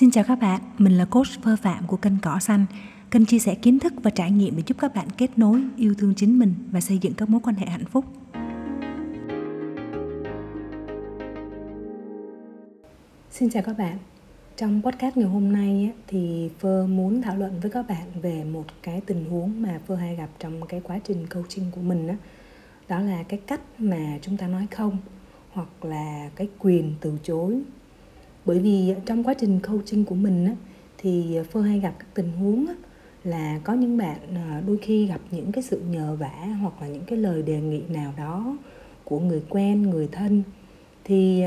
Xin 0.00 0.10
chào 0.10 0.24
các 0.24 0.34
bạn, 0.40 0.60
mình 0.78 0.92
là 0.92 1.04
coach 1.04 1.42
Phơ 1.42 1.56
Phạm 1.56 1.86
của 1.86 1.96
kênh 1.96 2.12
Cỏ 2.22 2.38
Xanh. 2.40 2.66
Kênh 3.10 3.24
chia 3.24 3.38
sẻ 3.38 3.54
kiến 3.54 3.78
thức 3.78 3.92
và 4.02 4.10
trải 4.10 4.30
nghiệm 4.30 4.56
để 4.56 4.62
giúp 4.66 4.76
các 4.80 4.94
bạn 4.94 5.08
kết 5.16 5.38
nối, 5.38 5.62
yêu 5.76 5.94
thương 5.98 6.14
chính 6.14 6.38
mình 6.38 6.54
và 6.70 6.80
xây 6.80 6.98
dựng 6.98 7.14
các 7.14 7.28
mối 7.28 7.40
quan 7.44 7.56
hệ 7.56 7.66
hạnh 7.66 7.84
phúc. 7.84 8.04
Xin 13.30 13.50
chào 13.50 13.62
các 13.62 13.78
bạn. 13.78 13.98
Trong 14.56 14.82
podcast 14.82 15.16
ngày 15.16 15.28
hôm 15.28 15.52
nay 15.52 15.92
thì 16.06 16.50
Phơ 16.58 16.86
muốn 16.86 17.22
thảo 17.22 17.36
luận 17.36 17.60
với 17.60 17.70
các 17.70 17.88
bạn 17.88 18.06
về 18.22 18.44
một 18.44 18.64
cái 18.82 19.00
tình 19.00 19.24
huống 19.30 19.62
mà 19.62 19.80
Phơ 19.86 19.94
hay 19.94 20.16
gặp 20.16 20.28
trong 20.38 20.66
cái 20.68 20.80
quá 20.80 20.98
trình 21.04 21.26
coaching 21.26 21.70
của 21.70 21.82
mình 21.82 22.06
đó. 22.06 22.14
Đó 22.88 23.00
là 23.00 23.22
cái 23.22 23.40
cách 23.46 23.60
mà 23.78 24.18
chúng 24.22 24.36
ta 24.36 24.46
nói 24.46 24.66
không 24.70 24.98
hoặc 25.52 25.84
là 25.84 26.30
cái 26.36 26.48
quyền 26.58 26.94
từ 27.00 27.18
chối 27.22 27.62
bởi 28.44 28.58
vì 28.58 28.90
ờ, 28.90 29.00
trong 29.06 29.24
quá 29.24 29.34
trình 29.34 29.60
coaching 29.60 30.04
của 30.04 30.14
mình 30.14 30.46
á, 30.46 30.52
thì 30.98 31.36
ờ, 31.36 31.44
phơ 31.44 31.60
hay 31.60 31.80
gặp 31.80 31.94
các 31.98 32.06
tình 32.14 32.32
huống 32.32 32.66
á, 32.66 32.74
là 33.24 33.60
có 33.64 33.72
những 33.72 33.96
bạn 33.96 34.18
ờ, 34.34 34.60
đôi 34.66 34.78
khi 34.82 35.06
gặp 35.06 35.20
những 35.30 35.52
cái 35.52 35.62
sự 35.62 35.80
nhờ 35.90 36.16
vả 36.20 36.46
hoặc 36.60 36.82
là 36.82 36.88
những 36.88 37.04
cái 37.06 37.18
lời 37.18 37.42
đề 37.42 37.60
nghị 37.60 37.82
nào 37.88 38.14
đó 38.16 38.56
của 39.04 39.20
người 39.20 39.42
quen 39.48 39.82
người 39.82 40.08
thân. 40.12 40.42
Thì 41.04 41.42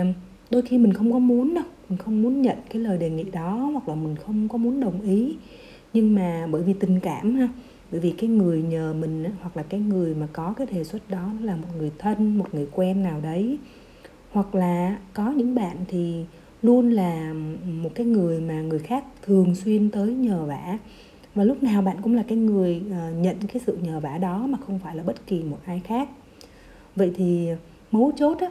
đôi 0.52 0.62
khi 0.62 0.78
mình 0.78 0.94
không 0.94 1.12
có 1.12 1.20
muốn 1.20 1.54
đâu 1.54 1.64
mình 1.90 1.98
không 1.98 2.22
muốn 2.22 2.42
nhận 2.42 2.58
cái 2.70 2.82
lời 2.82 2.98
đề 2.98 3.10
nghị 3.10 3.24
đó 3.24 3.70
hoặc 3.74 3.90
là 3.90 3.96
mình 3.96 4.16
không 4.16 4.48
có 4.50 4.58
muốn 4.58 4.80
đồng 4.80 5.02
ý. 5.02 5.38
Nhưng 5.94 6.16
mà 6.16 6.48
bởi 6.52 6.64
vì 6.64 6.74
tình 6.74 7.00
cảm 7.00 7.36
ha 7.36 7.50
bởi 7.92 8.00
vì 8.00 8.12
cái 8.12 8.30
người 8.30 8.62
nhờ 8.62 8.94
mình 8.94 9.26
hoặc 9.42 9.58
là 9.58 9.64
cái 9.64 9.80
người 9.80 10.16
mà 10.16 10.28
có 10.34 10.54
cái 10.58 10.68
đề 10.72 10.84
xuất 10.84 11.10
đó 11.10 11.32
là 11.42 11.56
một 11.56 11.68
người 11.78 11.92
thân 12.00 12.38
một 12.38 12.54
người 12.54 12.68
quen 12.72 13.04
nào 13.04 13.22
đấy. 13.22 13.58
Hoặc 14.32 14.56
là 14.56 14.98
có 15.14 15.32
những 15.32 15.56
bạn 15.56 15.78
thì 15.88 16.26
luôn 16.64 16.92
là 16.92 17.34
một 17.66 17.90
cái 17.96 18.06
người 18.06 18.42
mà 18.42 18.62
người 18.62 18.80
khác 18.80 19.06
thường 19.22 19.56
xuyên 19.56 19.90
tới 19.90 20.14
nhờ 20.14 20.46
vả. 20.46 20.78
Và 21.36 21.44
lúc 21.44 21.64
nào 21.64 21.82
bạn 21.82 21.98
cũng 22.02 22.16
là 22.16 22.24
cái 22.28 22.38
người 22.38 22.82
ờ, 22.92 23.12
nhận 23.12 23.36
cái 23.48 23.62
sự 23.66 23.78
nhờ 23.78 24.00
vả 24.00 24.18
đó 24.18 24.48
mà 24.48 24.58
không 24.68 24.80
phải 24.80 24.96
là 24.96 25.04
bất 25.04 25.28
kỳ 25.28 25.44
một 25.44 25.58
ai 25.66 25.82
khác. 25.86 26.10
Vậy 26.96 27.12
thì 27.16 27.50
mấu 27.92 28.12
chốt 28.16 28.38
á 28.40 28.48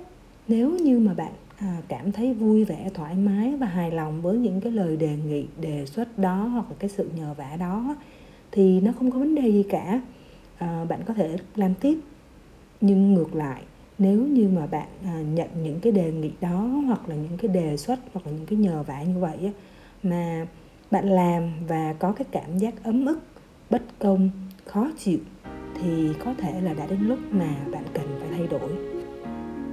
nếu 0.48 0.70
như 0.70 0.98
mà 0.98 1.14
bạn 1.14 1.32
à, 1.58 1.82
cảm 1.88 2.12
thấy 2.12 2.34
vui 2.34 2.64
vẻ 2.64 2.90
thoải 2.94 3.14
mái 3.14 3.56
và 3.56 3.66
hài 3.66 3.90
lòng 3.90 4.22
với 4.22 4.38
những 4.38 4.60
cái 4.60 4.72
lời 4.72 4.96
đề 4.96 5.16
nghị 5.26 5.46
đề 5.60 5.86
xuất 5.86 6.18
đó 6.18 6.44
hoặc 6.44 6.66
là 6.70 6.76
cái 6.78 6.90
sự 6.90 7.10
nhờ 7.16 7.34
vả 7.34 7.56
đó 7.56 7.96
thì 8.52 8.80
nó 8.80 8.92
không 8.98 9.10
có 9.10 9.18
vấn 9.18 9.34
đề 9.34 9.52
gì 9.52 9.62
cả. 9.62 10.00
À, 10.58 10.84
bạn 10.88 11.00
có 11.06 11.14
thể 11.14 11.36
làm 11.56 11.74
tiếp 11.74 11.98
nhưng 12.80 13.14
ngược 13.14 13.34
lại 13.34 13.62
nếu 14.02 14.20
như 14.20 14.48
mà 14.48 14.66
bạn 14.66 14.88
à, 15.04 15.22
nhận 15.34 15.48
những 15.62 15.80
cái 15.80 15.92
đề 15.92 16.12
nghị 16.12 16.30
đó 16.40 16.58
hoặc 16.86 17.08
là 17.08 17.14
những 17.14 17.38
cái 17.38 17.48
đề 17.48 17.76
xuất 17.76 17.98
hoặc 18.12 18.26
là 18.26 18.32
những 18.32 18.46
cái 18.46 18.58
nhờ 18.58 18.82
vả 18.82 19.02
như 19.02 19.18
vậy 19.18 19.36
á, 19.42 19.50
mà 20.02 20.46
bạn 20.90 21.10
làm 21.10 21.52
và 21.68 21.94
có 21.98 22.12
cái 22.12 22.26
cảm 22.30 22.58
giác 22.58 22.84
ấm 22.84 23.06
ức 23.06 23.18
bất 23.70 23.82
công 23.98 24.30
khó 24.66 24.90
chịu 24.98 25.18
thì 25.82 26.08
có 26.24 26.34
thể 26.38 26.60
là 26.60 26.74
đã 26.74 26.86
đến 26.86 27.00
lúc 27.00 27.18
mà 27.30 27.56
bạn 27.72 27.84
cần 27.94 28.06
phải 28.20 28.28
thay 28.30 28.46
đổi. 28.46 28.70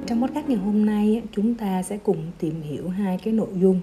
Trong 0.07 0.21
podcast 0.21 0.47
ngày 0.47 0.57
hôm 0.57 0.85
nay 0.85 1.21
chúng 1.31 1.55
ta 1.55 1.83
sẽ 1.83 1.97
cùng 1.97 2.31
tìm 2.39 2.61
hiểu 2.61 2.89
hai 2.89 3.19
cái 3.23 3.33
nội 3.33 3.49
dung. 3.53 3.81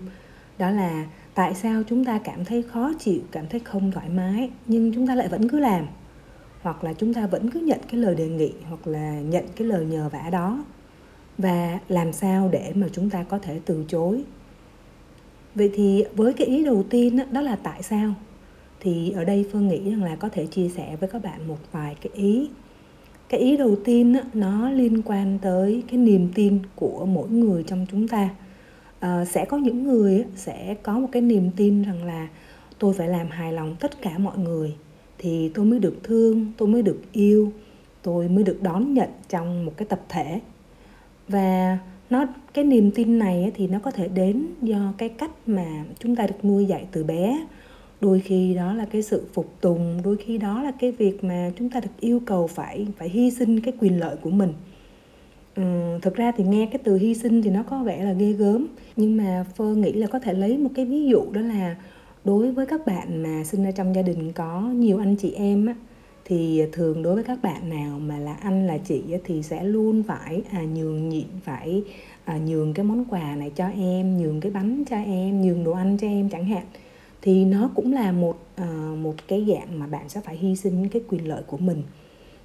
Đó 0.59 0.71
là 0.71 1.07
tại 1.35 1.55
sao 1.55 1.83
chúng 1.89 2.05
ta 2.05 2.19
cảm 2.25 2.45
thấy 2.45 2.63
khó 2.63 2.93
chịu 2.99 3.21
cảm 3.31 3.47
thấy 3.51 3.61
không 3.61 3.93
thoải 3.93 4.09
mái 4.09 4.51
nhưng 4.67 4.95
chúng 4.95 5.07
ta 5.07 5.15
lại 5.15 5.29
vẫn 5.29 5.49
cứ 5.49 5.59
làm 5.59 5.87
hoặc 6.67 6.85
là 6.85 6.93
chúng 6.93 7.15
ta 7.15 7.27
vẫn 7.27 7.51
cứ 7.51 7.61
nhận 7.61 7.79
cái 7.91 8.01
lời 8.01 8.15
đề 8.15 8.29
nghị 8.29 8.53
hoặc 8.69 8.87
là 8.87 9.21
nhận 9.21 9.45
cái 9.57 9.69
lời 9.69 9.87
nhờ 9.87 10.09
vả 10.13 10.31
đó. 10.33 10.65
Và 11.39 11.79
làm 11.89 12.13
sao 12.13 12.49
để 12.53 12.73
mà 12.75 12.87
chúng 12.93 13.11
ta 13.11 13.23
có 13.23 13.39
thể 13.39 13.61
từ 13.67 13.85
chối? 13.89 14.23
Vậy 15.55 15.71
thì 15.75 16.05
với 16.15 16.33
cái 16.33 16.47
ý 16.47 16.65
đầu 16.65 16.85
tiên 16.91 17.17
đó, 17.17 17.25
đó 17.31 17.41
là 17.41 17.57
tại 17.57 17.83
sao? 17.83 18.15
Thì 18.81 19.11
ở 19.11 19.25
đây 19.25 19.47
phương 19.53 19.69
nghĩ 19.69 19.91
rằng 19.91 20.05
là 20.05 20.17
có 20.17 20.29
thể 20.29 20.47
chia 20.47 20.69
sẻ 20.69 20.97
với 21.01 21.09
các 21.09 21.23
bạn 21.23 21.49
một 21.49 21.59
vài 21.73 21.97
cái 22.01 22.11
ý. 22.15 22.49
Cái 23.29 23.41
ý 23.41 23.57
đầu 23.57 23.77
tiên 23.85 24.13
đó, 24.13 24.21
nó 24.35 24.71
liên 24.71 25.03
quan 25.03 25.39
tới 25.43 25.83
cái 25.89 25.99
niềm 25.99 26.29
tin 26.35 26.59
của 26.75 27.07
mỗi 27.07 27.29
người 27.29 27.63
trong 27.63 27.87
chúng 27.91 28.09
ta. 28.09 28.29
À, 29.01 29.25
sẽ 29.25 29.45
có 29.45 29.57
những 29.57 29.85
người 29.85 30.25
sẽ 30.37 30.75
có 30.83 30.99
một 30.99 31.09
cái 31.13 31.23
niềm 31.23 31.51
tin 31.57 31.83
rằng 31.83 32.05
là 32.05 32.29
tôi 32.79 32.95
phải 32.95 33.09
làm 33.09 33.29
hài 33.31 33.53
lòng 33.53 33.77
tất 33.81 34.03
cả 34.03 34.19
mọi 34.19 34.39
người 34.39 34.75
thì 35.19 35.51
tôi 35.55 35.65
mới 35.65 35.79
được 35.79 35.95
thương 36.03 36.53
tôi 36.57 36.69
mới 36.69 36.83
được 36.83 36.99
yêu 37.13 37.53
tôi 38.03 38.29
mới 38.29 38.45
được 38.45 38.63
đón 38.63 38.95
nhận 38.95 39.09
trong 39.29 39.65
một 39.65 39.73
cái 39.77 39.87
tập 39.89 40.01
thể. 40.09 40.41
Và 41.29 41.79
nó 42.11 42.27
cái 42.55 42.65
niềm 42.65 42.91
tin 42.91 43.19
này 43.19 43.53
thì 43.55 43.67
nó 43.67 43.79
có 43.79 43.91
thể 43.91 44.09
đến 44.09 44.47
do 44.63 44.93
cái 44.99 45.09
cách 45.09 45.31
mà 45.47 45.85
chúng 45.99 46.17
ta 46.17 46.27
được 46.27 46.45
nuôi 46.45 46.67
dạy 46.67 46.87
từ 46.93 47.05
bé. 47.05 47.47
Đôi 48.01 48.21
khi 48.21 48.55
đó 48.55 48.73
là 48.73 48.85
cái 48.85 49.03
sự 49.03 49.25
phục 49.33 49.55
tùng 49.61 50.01
đôi 50.05 50.17
khi 50.17 50.39
đó 50.39 50.63
là 50.63 50.71
cái 50.81 50.93
việc 50.93 51.25
mà 51.25 51.51
chúng 51.59 51.71
ta 51.71 51.81
được 51.81 52.01
yêu 52.01 52.21
cầu 52.27 52.47
phải 52.47 52.87
phải 52.99 53.09
hy 53.09 53.31
sinh 53.31 53.61
cái 53.61 53.75
quyền 53.81 54.01
lợi 54.01 54.17
của 54.23 54.31
mình. 54.31 54.53
Ừ, 55.55 55.63
thực 56.03 56.15
ra 56.15 56.33
thì 56.37 56.45
nghe 56.45 56.69
cái 56.73 56.81
từ 56.85 56.97
hy 56.97 57.15
sinh 57.15 57.43
thì 57.43 57.51
nó 57.51 57.63
có 57.63 57.83
vẻ 57.83 58.05
là 58.05 58.13
ghê 58.13 58.33
gớm 58.33 58.67
nhưng 58.97 59.17
mà 59.17 59.45
phơ 59.57 59.75
nghĩ 59.75 59.93
là 59.93 60.07
có 60.07 60.19
thể 60.19 60.35
lấy 60.35 60.59
một 60.59 60.71
cái 60.75 60.85
ví 60.85 61.07
dụ 61.07 61.25
đó 61.33 61.41
là 61.41 61.77
đối 62.27 62.53
với 62.53 62.67
các 62.67 62.87
bạn 62.87 63.23
mà 63.23 63.45
sinh 63.45 63.65
ra 63.65 63.71
trong 63.71 63.95
gia 63.95 64.03
đình 64.03 64.33
có 64.33 64.61
nhiều 64.61 64.99
anh 64.99 65.17
chị 65.17 65.33
em 65.33 65.67
á, 65.67 65.75
thì 66.25 66.63
thường 66.73 67.03
đối 67.03 67.15
với 67.15 67.25
các 67.25 67.43
bạn 67.43 67.71
nào 67.71 67.99
mà 67.99 68.19
là 68.19 68.35
anh 68.35 68.67
là 68.67 68.79
chị 68.79 69.03
thì 69.25 69.43
sẽ 69.43 69.65
luôn 69.65 70.03
phải 70.03 70.43
à, 70.51 70.63
nhường 70.75 71.09
nhịn 71.09 71.27
phải 71.45 71.83
à, 72.25 72.39
nhường 72.47 72.75
cái 72.75 72.85
món 72.85 73.05
quà 73.05 73.37
này 73.37 73.51
cho 73.57 73.67
em 73.67 74.19
nhường 74.19 74.41
cái 74.41 74.53
bánh 74.53 74.85
cho 74.91 74.97
em 74.97 75.43
nhường 75.43 75.65
đồ 75.65 75.73
ăn 75.73 75.97
cho 76.01 76.07
em 76.07 76.29
chẳng 76.29 76.45
hạn. 76.45 76.65
Thì 77.23 77.45
nó 77.45 77.71
cũng 77.75 77.93
là 77.93 78.13
một 78.13 78.39
à, 78.57 78.95
một 79.03 79.15
cái 79.29 79.47
dạng 79.49 79.79
mà 79.79 79.87
bạn 79.87 80.09
sẽ 80.09 80.21
phải 80.21 80.37
hy 80.37 80.57
sinh 80.57 80.89
cái 80.89 81.03
quyền 81.09 81.29
lợi 81.29 81.43
của 81.47 81.59
mình. 81.59 81.83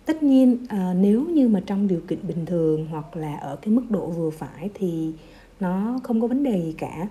Tất 0.05 0.23
nhiên 0.23 0.57
à, 0.69 0.93
nếu 1.01 1.25
như 1.25 1.47
mà 1.47 1.61
trong 1.65 1.87
điều 1.87 2.01
kiện 2.07 2.19
bình 2.27 2.45
thường 2.45 2.87
hoặc 2.91 3.17
là 3.17 3.35
ở 3.35 3.55
cái 3.55 3.73
mức 3.73 3.83
độ 3.89 4.07
vừa 4.07 4.29
phải 4.29 4.69
thì 4.73 5.11
nó 5.59 5.99
không 6.03 6.21
có 6.21 6.27
vấn 6.27 6.43
đề 6.43 6.61
gì 6.61 6.73
cả 6.77 7.07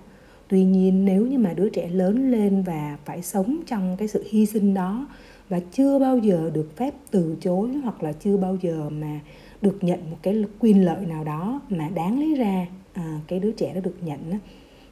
tuy 0.51 0.63
nhiên 0.63 1.05
nếu 1.05 1.25
như 1.25 1.37
mà 1.37 1.53
đứa 1.53 1.69
trẻ 1.69 1.89
lớn 1.89 2.31
lên 2.31 2.63
và 2.63 2.97
phải 3.05 3.21
sống 3.21 3.59
trong 3.67 3.95
cái 3.97 4.07
sự 4.07 4.25
hy 4.29 4.45
sinh 4.45 4.73
đó 4.73 5.07
và 5.49 5.59
chưa 5.71 5.99
bao 5.99 6.17
giờ 6.17 6.51
được 6.53 6.77
phép 6.77 6.93
từ 7.11 7.35
chối 7.41 7.69
hoặc 7.83 8.03
là 8.03 8.11
chưa 8.11 8.37
bao 8.37 8.57
giờ 8.61 8.89
mà 8.89 9.19
được 9.61 9.77
nhận 9.81 10.11
một 10.11 10.17
cái 10.21 10.43
quyền 10.59 10.85
lợi 10.85 11.05
nào 11.05 11.23
đó 11.23 11.61
mà 11.69 11.89
đáng 11.95 12.19
lý 12.19 12.35
ra 12.35 12.67
à, 12.93 13.19
cái 13.27 13.39
đứa 13.39 13.51
trẻ 13.51 13.73
đó 13.73 13.81
được 13.83 13.95
nhận 14.01 14.31
á, 14.31 14.37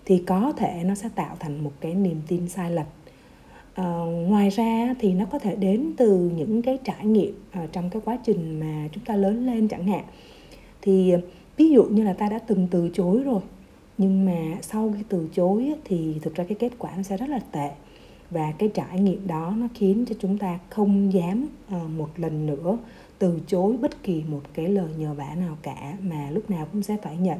thì 0.06 0.24
có 0.28 0.54
thể 0.58 0.84
nó 0.86 0.96
sẽ 0.96 1.10
tạo 1.16 1.36
thành 1.40 1.64
một 1.64 1.72
cái 1.82 1.94
niềm 1.94 2.22
tin 2.28 2.50
sai 2.50 2.72
lệch. 2.72 2.88
À, 3.74 3.84
ngoài 4.28 4.50
ra 4.50 4.96
thì 5.00 5.14
nó 5.14 5.26
có 5.26 5.40
thể 5.40 5.56
đến 5.56 5.94
từ 5.98 6.32
những 6.36 6.62
cái 6.62 6.78
trải 6.84 7.06
nghiệm 7.06 7.34
à, 7.52 7.68
trong 7.72 7.90
cái 7.90 8.02
quá 8.06 8.18
trình 8.26 8.60
mà 8.60 8.90
chúng 8.92 9.04
ta 9.06 9.16
lớn 9.16 9.46
lên 9.46 9.68
chẳng 9.68 9.88
hạn. 9.88 10.04
Thì 10.82 11.14
ví 11.58 11.70
dụ 11.70 11.84
như 11.84 12.04
là 12.04 12.14
ta 12.14 12.30
đã 12.30 12.40
từng 12.40 12.68
từ 12.72 12.90
chối 12.94 13.24
rồi 13.24 13.42
nhưng 14.00 14.26
mà 14.26 14.58
sau 14.62 14.94
khi 14.98 15.04
từ 15.10 15.30
chối 15.36 15.74
thì 15.86 16.16
thực 16.22 16.36
ra 16.36 16.44
cái 16.44 16.58
kết 16.60 16.72
quả 16.78 16.92
nó 16.98 17.04
sẽ 17.04 17.18
rất 17.18 17.30
là 17.30 17.40
tệ. 17.52 17.70
Và 18.32 18.52
cái 18.52 18.70
trải 18.74 19.00
nghiệm 19.00 19.28
đó 19.28 19.54
nó 19.58 19.68
khiến 19.74 20.06
cho 20.10 20.16
chúng 20.20 20.38
ta 20.38 20.60
không 20.70 21.14
dám 21.14 21.48
ờ, 21.70 21.88
một 21.98 22.10
lần 22.18 22.46
nữa 22.46 22.78
từ 23.20 23.40
chối 23.48 23.78
bất 23.78 24.04
kỳ 24.04 24.24
một 24.30 24.42
cái 24.54 24.68
lời 24.68 24.90
nhờ 24.98 25.14
vả 25.14 25.36
nào 25.36 25.58
cả 25.62 25.94
mà 26.02 26.30
lúc 26.32 26.50
nào 26.50 26.68
cũng 26.72 26.84
sẽ 26.84 26.98
phải 27.04 27.18
nhận. 27.18 27.38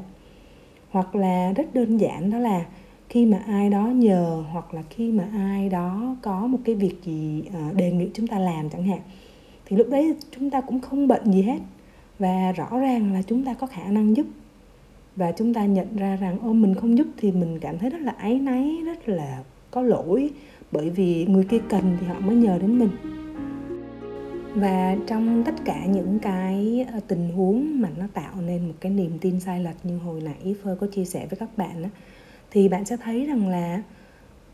Hoặc 0.90 1.14
là 1.14 1.52
rất 1.52 1.74
đơn 1.74 1.96
giản 1.96 2.30
đó 2.30 2.38
là 2.38 2.66
khi 3.08 3.26
mà 3.26 3.38
ai 3.46 3.70
đó 3.70 3.86
nhờ 3.86 4.44
hoặc 4.52 4.74
là 4.74 4.82
khi 4.90 5.12
mà 5.12 5.28
ai 5.32 5.68
đó 5.68 6.16
có 6.22 6.46
một 6.46 6.58
cái 6.64 6.74
việc 6.74 6.94
gì 7.04 7.42
ờ, 7.52 7.72
đề 7.72 7.92
nghị 7.92 8.08
chúng 8.14 8.26
ta 8.26 8.38
làm 8.38 8.70
chẳng 8.70 8.82
hạn, 8.82 9.00
thì 9.66 9.76
lúc 9.76 9.86
đấy 9.90 10.14
chúng 10.36 10.50
ta 10.50 10.60
cũng 10.60 10.80
không 10.80 11.08
bận 11.08 11.32
gì 11.32 11.42
hết. 11.42 11.58
Và 12.18 12.52
rõ 12.52 12.78
ràng 12.78 13.12
là 13.12 13.22
chúng 13.22 13.44
ta 13.44 13.54
có 13.54 13.66
khả 13.66 13.84
năng 13.84 14.16
giúp 14.16 14.26
và 15.20 15.32
chúng 15.32 15.54
ta 15.54 15.64
nhận 15.64 15.96
ra 15.96 16.16
rằng 16.16 16.38
ô 16.42 16.52
mình 16.52 16.74
không 16.74 16.98
giúp 16.98 17.06
thì 17.16 17.32
mình 17.32 17.58
cảm 17.60 17.78
thấy 17.78 17.90
rất 17.90 18.00
là 18.00 18.12
áy 18.18 18.38
náy 18.38 18.76
rất 18.84 19.08
là 19.08 19.42
có 19.70 19.82
lỗi 19.82 20.30
bởi 20.72 20.90
vì 20.90 21.26
người 21.26 21.44
kia 21.44 21.58
cần 21.68 21.96
thì 22.00 22.06
họ 22.06 22.20
mới 22.20 22.36
nhờ 22.36 22.58
đến 22.58 22.78
mình. 22.78 22.90
Và 24.54 24.96
trong 25.06 25.44
tất 25.44 25.54
cả 25.64 25.84
những 25.86 26.18
cái 26.18 26.86
ờ, 26.92 27.00
tình 27.08 27.30
huống 27.30 27.80
mà 27.80 27.88
nó 27.98 28.06
tạo 28.14 28.34
nên 28.46 28.68
một 28.68 28.74
cái 28.80 28.92
niềm 28.92 29.18
tin 29.20 29.40
sai 29.40 29.64
lệch 29.64 29.76
như 29.82 29.98
hồi 29.98 30.20
nãy 30.20 30.54
phơ 30.62 30.76
có 30.80 30.86
chia 30.86 31.04
sẻ 31.04 31.26
với 31.30 31.38
các 31.38 31.48
bạn 31.56 31.82
đó, 31.82 31.88
thì 32.50 32.68
bạn 32.68 32.84
sẽ 32.84 32.96
thấy 32.96 33.26
rằng 33.26 33.48
là 33.48 33.82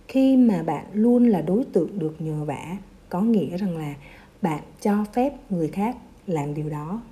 khi 0.08 0.36
mà 0.36 0.62
bạn 0.62 0.84
luôn 0.92 1.26
là 1.26 1.40
đối 1.40 1.64
tượng 1.64 1.98
được 1.98 2.16
nhờ 2.18 2.44
vả 2.44 2.76
có 3.08 3.20
nghĩa 3.20 3.56
rằng 3.56 3.76
là 3.76 3.94
bạn 4.42 4.62
cho 4.80 5.04
phép 5.12 5.32
người 5.50 5.68
khác 5.68 5.96
làm 6.26 6.54
điều 6.54 6.70
đó. 6.70 7.02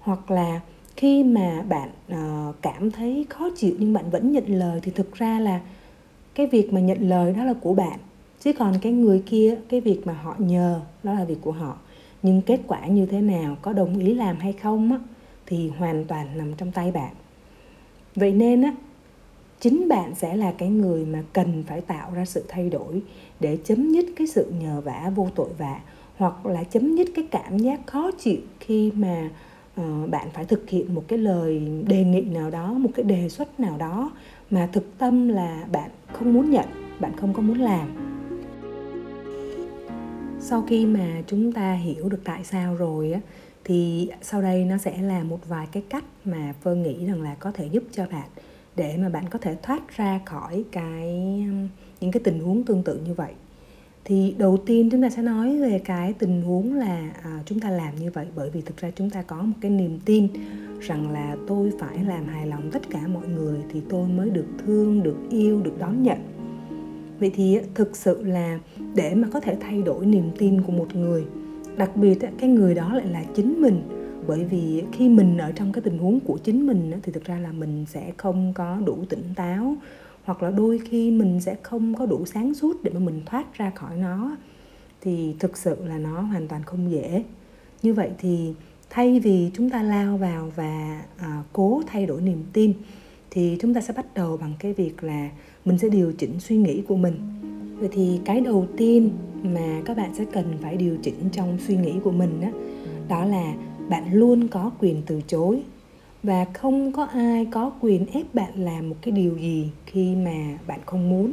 Hoặc 0.00 0.30
là 0.30 0.60
khi 0.98 1.24
mà 1.24 1.62
bạn 1.68 1.90
uh, 2.12 2.56
cảm 2.62 2.90
thấy 2.90 3.26
khó 3.28 3.48
chịu 3.56 3.74
nhưng 3.78 3.92
bạn 3.92 4.10
vẫn 4.10 4.32
nhận 4.32 4.44
lời 4.46 4.80
thì 4.82 4.92
thực 4.92 5.14
ra 5.14 5.40
là 5.40 5.60
cái 6.34 6.46
việc 6.46 6.72
mà 6.72 6.80
nhận 6.80 7.08
lời 7.08 7.32
đó 7.32 7.44
là 7.44 7.54
của 7.60 7.74
bạn. 7.74 7.98
Chứ 8.40 8.52
còn 8.52 8.74
cái 8.82 8.92
người 8.92 9.22
kia 9.26 9.56
cái 9.68 9.80
việc 9.80 10.06
mà 10.06 10.12
họ 10.12 10.34
nhờ 10.38 10.80
đó 11.02 11.12
là 11.12 11.24
việc 11.24 11.38
của 11.42 11.52
họ. 11.52 11.76
Nhưng 12.22 12.42
kết 12.42 12.60
quả 12.66 12.86
như 12.86 13.06
thế 13.06 13.20
nào 13.20 13.56
có 13.62 13.72
đồng 13.72 13.98
ý 13.98 14.14
làm 14.14 14.36
hay 14.36 14.52
không 14.52 14.92
á, 14.92 14.98
thì 15.46 15.68
hoàn 15.68 16.04
toàn 16.04 16.38
nằm 16.38 16.54
trong 16.54 16.72
tay 16.72 16.90
bạn. 16.90 17.14
Vậy 18.14 18.32
nên 18.32 18.62
á 18.62 18.74
chính 19.60 19.88
bạn 19.88 20.14
sẽ 20.14 20.36
là 20.36 20.52
cái 20.58 20.68
người 20.68 21.04
mà 21.04 21.22
cần 21.32 21.64
phải 21.66 21.80
tạo 21.80 22.10
ra 22.14 22.24
sự 22.24 22.44
thay 22.48 22.70
đổi 22.70 23.02
để 23.40 23.58
chấm 23.64 23.92
dứt 23.92 24.06
cái 24.16 24.26
sự 24.26 24.52
nhờ 24.60 24.80
vả 24.80 25.10
vô 25.14 25.28
tội 25.34 25.50
vạ 25.58 25.80
hoặc 26.16 26.46
là 26.46 26.64
chấm 26.64 26.96
dứt 26.96 27.08
cái 27.14 27.26
cảm 27.30 27.58
giác 27.58 27.86
khó 27.86 28.10
chịu 28.18 28.40
khi 28.60 28.90
mà 28.90 29.24
uh, 29.26 29.47
Ờ, 29.78 30.06
bạn 30.06 30.28
phải 30.32 30.44
thực 30.44 30.70
hiện 30.70 30.94
một 30.94 31.04
cái 31.08 31.18
lời 31.18 31.62
đề 31.86 32.04
nghị 32.04 32.20
nào 32.20 32.50
đó, 32.50 32.72
một 32.72 32.90
cái 32.94 33.04
đề 33.04 33.28
xuất 33.28 33.60
nào 33.60 33.78
đó 33.78 34.10
mà 34.50 34.68
thực 34.72 34.98
tâm 34.98 35.28
là 35.28 35.64
bạn 35.72 35.90
không 36.12 36.32
muốn 36.32 36.50
nhận, 36.50 36.66
bạn 37.00 37.12
không 37.16 37.34
có 37.34 37.42
muốn 37.42 37.60
làm. 37.60 37.88
Sau 40.40 40.64
khi 40.68 40.86
mà 40.86 41.22
chúng 41.26 41.52
ta 41.52 41.72
hiểu 41.72 42.08
được 42.08 42.20
tại 42.24 42.44
sao 42.44 42.74
rồi 42.74 43.12
á, 43.12 43.20
thì 43.64 44.10
sau 44.22 44.42
đây 44.42 44.64
nó 44.64 44.78
sẽ 44.78 45.02
là 45.02 45.22
một 45.22 45.48
vài 45.48 45.66
cái 45.72 45.82
cách 45.88 46.04
mà 46.24 46.54
Phương 46.62 46.82
nghĩ 46.82 47.06
rằng 47.06 47.22
là 47.22 47.34
có 47.34 47.52
thể 47.52 47.66
giúp 47.66 47.82
cho 47.92 48.06
bạn 48.06 48.28
để 48.76 48.96
mà 48.96 49.08
bạn 49.08 49.24
có 49.30 49.38
thể 49.38 49.56
thoát 49.62 49.96
ra 49.96 50.20
khỏi 50.24 50.64
cái 50.72 51.08
những 52.00 52.12
cái 52.12 52.20
tình 52.24 52.40
huống 52.40 52.64
tương 52.64 52.82
tự 52.82 53.00
như 53.06 53.14
vậy 53.14 53.32
thì 54.08 54.34
đầu 54.38 54.56
tiên 54.56 54.90
chúng 54.90 55.02
ta 55.02 55.10
sẽ 55.10 55.22
nói 55.22 55.60
về 55.60 55.80
cái 55.84 56.12
tình 56.12 56.42
huống 56.42 56.74
là 56.74 57.10
à, 57.22 57.42
chúng 57.46 57.60
ta 57.60 57.70
làm 57.70 57.96
như 57.96 58.10
vậy 58.10 58.26
bởi 58.34 58.50
vì 58.50 58.60
thực 58.60 58.76
ra 58.76 58.90
chúng 58.96 59.10
ta 59.10 59.22
có 59.22 59.42
một 59.42 59.56
cái 59.60 59.70
niềm 59.70 59.98
tin 60.04 60.28
rằng 60.80 61.12
là 61.12 61.36
tôi 61.46 61.72
phải 61.78 62.04
làm 62.04 62.26
hài 62.26 62.46
lòng 62.46 62.70
tất 62.72 62.90
cả 62.90 63.00
mọi 63.06 63.28
người 63.28 63.58
thì 63.72 63.80
tôi 63.88 64.08
mới 64.08 64.30
được 64.30 64.46
thương 64.66 65.02
được 65.02 65.16
yêu 65.30 65.62
được 65.62 65.78
đón 65.78 66.02
nhận. 66.02 66.18
Vậy 67.20 67.32
thì 67.34 67.56
à, 67.56 67.62
thực 67.74 67.96
sự 67.96 68.22
là 68.24 68.58
để 68.94 69.14
mà 69.14 69.28
có 69.32 69.40
thể 69.40 69.56
thay 69.60 69.82
đổi 69.82 70.06
niềm 70.06 70.30
tin 70.38 70.62
của 70.62 70.72
một 70.72 70.94
người 70.94 71.24
đặc 71.76 71.96
biệt 71.96 72.20
à, 72.20 72.30
cái 72.38 72.50
người 72.50 72.74
đó 72.74 72.94
lại 72.94 73.06
là 73.06 73.24
chính 73.34 73.62
mình 73.62 73.82
bởi 74.26 74.44
vì 74.44 74.82
khi 74.92 75.08
mình 75.08 75.38
ở 75.38 75.52
trong 75.52 75.72
cái 75.72 75.82
tình 75.82 75.98
huống 75.98 76.20
của 76.20 76.38
chính 76.44 76.66
mình 76.66 76.92
thì 77.02 77.12
thực 77.12 77.24
ra 77.24 77.38
là 77.38 77.52
mình 77.52 77.86
sẽ 77.88 78.12
không 78.16 78.52
có 78.54 78.78
đủ 78.84 79.04
tỉnh 79.08 79.22
táo 79.36 79.76
hoặc 80.28 80.42
là 80.42 80.50
đôi 80.50 80.78
khi 80.78 81.10
mình 81.10 81.40
sẽ 81.40 81.56
không 81.62 81.94
có 81.94 82.06
đủ 82.06 82.26
sáng 82.26 82.54
suốt 82.54 82.84
để 82.84 82.90
mà 82.94 83.00
mình 83.00 83.22
thoát 83.26 83.54
ra 83.54 83.70
khỏi 83.74 83.96
nó 83.96 84.36
thì 85.00 85.34
thực 85.38 85.56
sự 85.56 85.76
là 85.84 85.98
nó 85.98 86.20
hoàn 86.20 86.48
toàn 86.48 86.62
không 86.62 86.90
dễ. 86.90 87.24
Như 87.82 87.94
vậy 87.94 88.10
thì 88.18 88.54
thay 88.90 89.20
vì 89.20 89.50
chúng 89.54 89.70
ta 89.70 89.82
lao 89.82 90.16
vào 90.16 90.52
và 90.56 91.02
à, 91.16 91.42
cố 91.52 91.82
thay 91.86 92.06
đổi 92.06 92.20
niềm 92.20 92.42
tin 92.52 92.72
thì 93.30 93.58
chúng 93.60 93.74
ta 93.74 93.80
sẽ 93.80 93.92
bắt 93.96 94.14
đầu 94.14 94.36
bằng 94.36 94.52
cái 94.58 94.72
việc 94.72 95.04
là 95.04 95.30
mình 95.64 95.78
sẽ 95.78 95.88
điều 95.88 96.12
chỉnh 96.12 96.40
suy 96.40 96.56
nghĩ 96.56 96.82
của 96.88 96.96
mình. 96.96 97.14
Vậy 97.78 97.88
thì 97.92 98.20
cái 98.24 98.40
đầu 98.40 98.66
tiên 98.76 99.10
mà 99.42 99.82
các 99.84 99.96
bạn 99.96 100.14
sẽ 100.14 100.24
cần 100.32 100.44
phải 100.62 100.76
điều 100.76 100.96
chỉnh 101.02 101.28
trong 101.32 101.58
suy 101.66 101.76
nghĩ 101.76 101.94
của 102.04 102.12
mình 102.12 102.40
đó, 102.40 102.48
đó 103.08 103.24
là 103.24 103.54
bạn 103.88 104.14
luôn 104.14 104.48
có 104.48 104.70
quyền 104.80 105.02
từ 105.06 105.20
chối 105.28 105.62
và 106.22 106.44
không 106.44 106.92
có 106.92 107.04
ai 107.04 107.46
có 107.50 107.72
quyền 107.80 108.06
ép 108.12 108.34
bạn 108.34 108.52
làm 108.54 108.88
một 108.88 108.96
cái 109.02 109.12
điều 109.12 109.36
gì 109.36 109.70
khi 109.86 110.14
mà 110.14 110.58
bạn 110.66 110.80
không 110.86 111.10
muốn. 111.10 111.32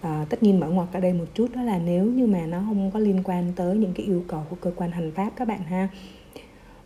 À, 0.00 0.26
tất 0.30 0.42
nhiên 0.42 0.60
mở 0.60 0.68
ngoặt 0.68 0.88
ở 0.92 1.00
đây 1.00 1.12
một 1.12 1.24
chút 1.34 1.46
đó 1.54 1.62
là 1.62 1.78
nếu 1.78 2.04
như 2.04 2.26
mà 2.26 2.46
nó 2.46 2.58
không 2.66 2.90
có 2.90 2.98
liên 2.98 3.22
quan 3.24 3.52
tới 3.56 3.76
những 3.76 3.92
cái 3.94 4.06
yêu 4.06 4.24
cầu 4.28 4.42
của 4.50 4.56
cơ 4.60 4.70
quan 4.76 4.90
hành 4.90 5.12
pháp 5.14 5.30
các 5.36 5.48
bạn 5.48 5.60
ha. 5.62 5.88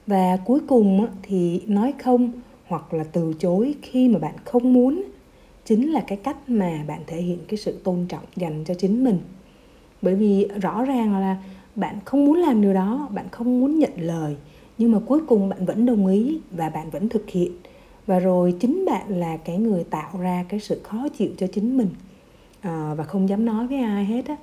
Và 0.06 0.36
cuối 0.44 0.60
cùng 0.68 1.06
thì 1.22 1.62
nói 1.66 1.94
không 2.02 2.32
hoặc 2.66 2.94
là 2.94 3.04
từ 3.04 3.34
chối 3.38 3.74
khi 3.82 4.08
mà 4.08 4.18
bạn 4.18 4.34
không 4.44 4.72
muốn 4.72 5.04
chính 5.64 5.92
là 5.92 6.04
cái 6.06 6.18
cách 6.18 6.36
mà 6.48 6.84
bạn 6.86 7.00
thể 7.06 7.22
hiện 7.22 7.38
cái 7.48 7.58
sự 7.58 7.80
tôn 7.84 8.06
trọng 8.08 8.24
dành 8.36 8.64
cho 8.64 8.74
chính 8.74 9.04
mình. 9.04 9.18
Bởi 10.02 10.14
vì 10.14 10.48
rõ 10.62 10.84
ràng 10.84 11.18
là 11.18 11.36
bạn 11.74 11.98
không 12.04 12.24
muốn 12.24 12.36
làm 12.36 12.62
điều 12.62 12.74
đó 12.74 13.08
bạn 13.14 13.26
không 13.30 13.60
muốn 13.60 13.78
nhận 13.78 13.92
lời 13.96 14.36
nhưng 14.82 14.92
mà 14.92 14.98
cuối 15.06 15.20
cùng 15.26 15.48
bạn 15.48 15.64
vẫn 15.64 15.86
đồng 15.86 16.06
ý 16.06 16.40
và 16.50 16.68
bạn 16.68 16.90
vẫn 16.90 17.08
thực 17.08 17.30
hiện. 17.30 17.52
Và 18.06 18.18
rồi 18.18 18.54
chính 18.60 18.84
bạn 18.86 19.20
là 19.20 19.36
cái 19.36 19.58
người 19.58 19.84
tạo 19.84 20.18
ra 20.20 20.44
cái 20.48 20.60
sự 20.60 20.80
khó 20.82 21.08
chịu 21.08 21.30
cho 21.36 21.46
chính 21.46 21.76
mình. 21.76 21.88
À, 22.60 22.94
và 22.94 23.04
không 23.04 23.28
dám 23.28 23.44
nói 23.44 23.66
với 23.66 23.78
ai 23.78 24.04
hết 24.04 24.26
á. 24.26 24.36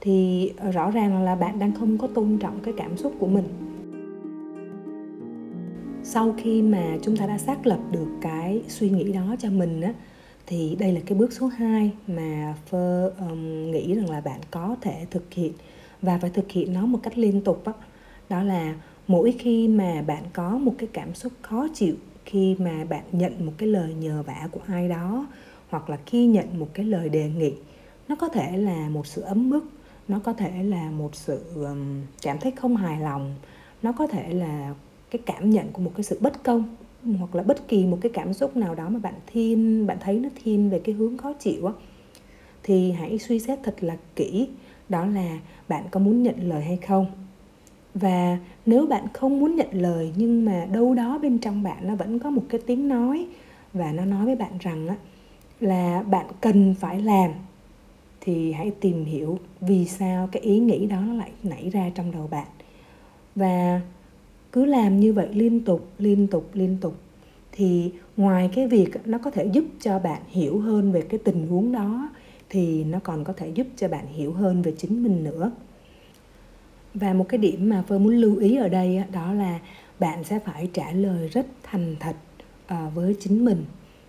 Thì 0.00 0.52
rõ 0.72 0.90
ràng 0.90 1.22
là 1.22 1.34
bạn 1.34 1.58
đang 1.58 1.72
không 1.72 1.98
có 1.98 2.06
tôn 2.06 2.38
trọng 2.38 2.60
cái 2.62 2.74
cảm 2.76 2.96
xúc 2.96 3.12
của 3.18 3.26
mình. 3.26 3.44
Sau 6.02 6.34
khi 6.38 6.62
mà 6.62 6.98
chúng 7.02 7.16
ta 7.16 7.26
đã 7.26 7.38
xác 7.38 7.66
lập 7.66 7.80
được 7.92 8.08
cái 8.20 8.62
suy 8.68 8.90
nghĩ 8.90 9.12
đó 9.12 9.36
cho 9.38 9.50
mình 9.50 9.80
á 9.80 9.94
thì 10.46 10.76
đây 10.78 10.92
là 10.92 11.00
cái 11.06 11.18
bước 11.18 11.32
số 11.32 11.46
2 11.46 11.90
mà 12.06 12.54
Phơ 12.66 13.12
um, 13.18 13.70
nghĩ 13.70 13.94
rằng 13.94 14.10
là 14.10 14.20
bạn 14.20 14.40
có 14.50 14.76
thể 14.80 15.06
thực 15.10 15.34
hiện 15.34 15.52
và 16.02 16.18
phải 16.18 16.30
thực 16.30 16.50
hiện 16.50 16.72
nó 16.72 16.86
một 16.86 16.98
cách 17.02 17.18
liên 17.18 17.40
tục 17.40 17.62
đó, 17.64 17.72
đó 18.28 18.42
là 18.42 18.74
mỗi 19.06 19.34
khi 19.38 19.68
mà 19.68 20.02
bạn 20.06 20.22
có 20.32 20.58
một 20.58 20.74
cái 20.78 20.88
cảm 20.92 21.14
xúc 21.14 21.32
khó 21.42 21.68
chịu, 21.74 21.94
khi 22.24 22.56
mà 22.58 22.84
bạn 22.84 23.04
nhận 23.12 23.46
một 23.46 23.52
cái 23.58 23.68
lời 23.68 23.94
nhờ 23.94 24.22
vả 24.26 24.48
của 24.52 24.60
ai 24.66 24.88
đó, 24.88 25.26
hoặc 25.68 25.90
là 25.90 25.98
khi 26.06 26.26
nhận 26.26 26.58
một 26.58 26.68
cái 26.74 26.86
lời 26.86 27.08
đề 27.08 27.30
nghị, 27.30 27.52
nó 28.08 28.16
có 28.16 28.28
thể 28.28 28.56
là 28.56 28.88
một 28.88 29.06
sự 29.06 29.22
ấm 29.22 29.50
ức, 29.50 29.64
nó 30.08 30.20
có 30.24 30.32
thể 30.32 30.62
là 30.62 30.90
một 30.90 31.14
sự 31.14 31.40
cảm 32.22 32.38
thấy 32.38 32.52
không 32.52 32.76
hài 32.76 33.00
lòng, 33.00 33.34
nó 33.82 33.92
có 33.92 34.06
thể 34.06 34.32
là 34.32 34.74
cái 35.10 35.22
cảm 35.26 35.50
nhận 35.50 35.72
của 35.72 35.82
một 35.82 35.92
cái 35.96 36.04
sự 36.04 36.18
bất 36.20 36.42
công, 36.42 36.76
hoặc 37.18 37.34
là 37.34 37.42
bất 37.42 37.68
kỳ 37.68 37.86
một 37.86 37.98
cái 38.00 38.12
cảm 38.14 38.32
xúc 38.32 38.56
nào 38.56 38.74
đó 38.74 38.88
mà 38.88 38.98
bạn 38.98 39.14
thiên, 39.26 39.86
bạn 39.86 39.96
thấy 40.00 40.18
nó 40.18 40.28
thiên 40.44 40.70
về 40.70 40.78
cái 40.84 40.94
hướng 40.94 41.18
khó 41.18 41.32
chịu 41.32 41.66
á. 41.66 41.72
Thì 42.62 42.92
hãy 42.92 43.18
suy 43.18 43.38
xét 43.38 43.58
thật 43.62 43.74
là 43.80 43.96
kỹ, 44.16 44.48
đó 44.88 45.06
là 45.06 45.38
bạn 45.68 45.84
có 45.90 46.00
muốn 46.00 46.22
nhận 46.22 46.48
lời 46.48 46.62
hay 46.62 46.76
không? 46.76 47.06
Và 47.94 48.38
nếu 48.66 48.86
bạn 48.86 49.04
không 49.12 49.40
muốn 49.40 49.56
nhận 49.56 49.68
lời 49.72 50.12
nhưng 50.16 50.44
mà 50.44 50.66
đâu 50.72 50.94
đó 50.94 51.18
bên 51.22 51.38
trong 51.38 51.62
bạn 51.62 51.88
nó 51.88 51.94
vẫn 51.94 52.18
có 52.18 52.30
một 52.30 52.42
cái 52.48 52.60
tiếng 52.66 52.88
nói 52.88 53.26
và 53.72 53.92
nó 53.92 54.04
nói 54.04 54.24
với 54.24 54.36
bạn 54.36 54.52
rằng 54.60 54.88
á, 54.88 54.96
là 55.60 56.02
bạn 56.02 56.26
cần 56.40 56.74
phải 56.80 57.02
làm, 57.02 57.30
thì 58.20 58.52
hãy 58.52 58.70
tìm 58.80 59.04
hiểu 59.04 59.38
vì 59.60 59.84
sao 59.84 60.28
cái 60.32 60.42
ý 60.42 60.58
nghĩ 60.58 60.86
đó 60.86 61.00
nó 61.00 61.14
lại 61.14 61.30
nảy 61.42 61.70
ra 61.70 61.90
trong 61.94 62.12
đầu 62.12 62.28
bạn. 62.30 62.46
Và 63.34 63.80
cứ 64.52 64.64
làm 64.64 65.00
như 65.00 65.12
vậy 65.12 65.28
liên 65.32 65.64
tục 65.64 65.88
liên 65.98 66.26
tục 66.26 66.50
liên 66.52 66.76
tục, 66.80 66.94
thì 67.52 67.92
ngoài 68.16 68.50
cái 68.54 68.66
việc 68.66 68.90
nó 69.04 69.18
có 69.18 69.30
thể 69.30 69.44
giúp 69.52 69.64
cho 69.80 69.98
bạn 69.98 70.22
hiểu 70.28 70.58
hơn 70.58 70.92
về 70.92 71.02
cái 71.02 71.20
tình 71.24 71.46
huống 71.46 71.72
đó, 71.72 72.10
thì 72.48 72.84
nó 72.84 72.98
còn 73.02 73.24
có 73.24 73.32
thể 73.32 73.48
giúp 73.54 73.66
cho 73.76 73.88
bạn 73.88 74.06
hiểu 74.06 74.32
hơn 74.32 74.62
về 74.62 74.72
chính 74.78 75.02
mình 75.02 75.24
nữa 75.24 75.50
và 76.94 77.12
một 77.12 77.26
cái 77.28 77.38
điểm 77.38 77.68
mà 77.68 77.84
tôi 77.86 77.98
muốn 77.98 78.14
lưu 78.16 78.36
ý 78.36 78.56
ở 78.56 78.68
đây 78.68 79.02
đó 79.12 79.32
là 79.32 79.60
bạn 79.98 80.24
sẽ 80.24 80.38
phải 80.38 80.70
trả 80.72 80.92
lời 80.92 81.28
rất 81.28 81.46
thành 81.62 81.96
thật 82.00 82.16
ờ, 82.66 82.90
với 82.94 83.16
chính 83.20 83.44
mình. 83.44 83.64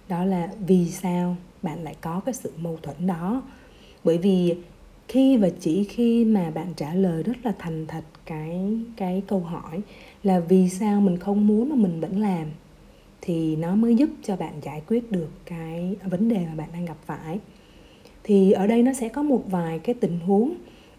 Đó 0.09 0.25
là 0.25 0.49
vì 0.67 0.89
sao 0.89 1.35
bạn 1.61 1.83
lại 1.83 1.95
có 2.01 2.21
cái 2.25 2.33
sự 2.33 2.51
mâu 2.57 2.77
thuẫn 2.81 3.07
đó. 3.07 3.41
Bởi 4.03 4.17
vì 4.17 4.55
khi 5.07 5.37
và 5.37 5.49
chỉ 5.59 5.83
khi 5.83 6.25
mà 6.25 6.51
bạn 6.51 6.67
trả 6.75 6.93
lời 6.93 7.23
rất 7.23 7.37
là 7.43 7.53
thành 7.59 7.85
thật 7.87 8.03
cái 8.25 8.77
cái 8.97 9.23
câu 9.27 9.39
hỏi 9.39 9.81
là 10.23 10.39
vì 10.39 10.69
sao 10.69 11.01
mình 11.01 11.17
không 11.17 11.47
muốn 11.47 11.69
mà 11.69 11.75
mình 11.75 12.01
vẫn 12.01 12.19
làm, 12.19 12.47
thì 13.21 13.55
nó 13.55 13.75
mới 13.75 13.95
giúp 13.95 14.09
cho 14.23 14.35
bạn 14.35 14.53
giải 14.61 14.81
quyết 14.87 15.11
được 15.11 15.29
cái 15.45 15.95
vấn 16.03 16.29
đề 16.29 16.45
mà 16.45 16.55
bạn 16.55 16.69
đang 16.73 16.85
gặp 16.85 16.97
phải. 17.05 17.39
Thì 18.23 18.51
ở 18.51 18.67
đây 18.67 18.83
nó 18.83 18.93
sẽ 18.93 19.09
có 19.09 19.23
một 19.23 19.43
vài 19.47 19.79
cái 19.79 19.95
tình 19.95 20.19
huống 20.19 20.53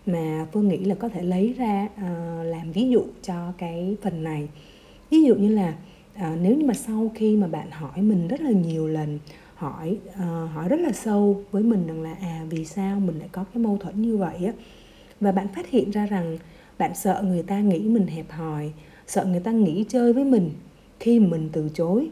mà 0.06 0.46
phương 0.52 0.68
nghĩ 0.68 0.78
là 0.78 0.94
có 0.94 1.08
thể 1.08 1.22
lấy 1.22 1.54
ra 1.58 1.88
uh, 1.94 2.46
làm 2.46 2.72
ví 2.72 2.88
dụ 2.90 3.02
cho 3.22 3.52
cái 3.58 3.96
phần 4.02 4.24
này. 4.24 4.48
Ví 5.10 5.22
dụ 5.22 5.34
như 5.34 5.48
là 5.48 5.74
uh, 6.14 6.40
nếu 6.40 6.56
như 6.56 6.66
mà 6.66 6.74
sau 6.74 7.12
khi 7.14 7.36
mà 7.36 7.46
bạn 7.46 7.70
hỏi 7.70 8.02
mình 8.02 8.28
rất 8.28 8.40
là 8.40 8.50
nhiều 8.50 8.88
lần 8.88 9.18
hỏi 9.54 9.98
uh, 10.08 10.50
hỏi 10.50 10.68
rất 10.68 10.80
là 10.80 10.92
sâu 10.92 11.42
với 11.50 11.62
mình 11.62 11.86
rằng 11.86 12.02
là 12.02 12.14
à 12.20 12.46
vì 12.50 12.64
sao 12.64 13.00
mình 13.00 13.18
lại 13.18 13.28
có 13.32 13.44
cái 13.54 13.62
mâu 13.62 13.78
thuẫn 13.78 14.02
như 14.02 14.16
vậy 14.16 14.36
á? 14.46 14.52
Và 15.20 15.32
bạn 15.32 15.46
phát 15.54 15.70
hiện 15.70 15.90
ra 15.90 16.06
rằng 16.06 16.38
bạn 16.78 16.94
sợ 16.94 17.22
người 17.26 17.42
ta 17.42 17.60
nghĩ 17.60 17.78
mình 17.78 18.06
hẹp 18.06 18.30
hòi 18.30 18.72
sợ 19.06 19.24
người 19.24 19.40
ta 19.40 19.50
nghĩ 19.50 19.84
chơi 19.88 20.12
với 20.12 20.24
mình 20.24 20.50
khi 21.00 21.20
mình 21.20 21.48
từ 21.52 21.68
chối 21.74 22.08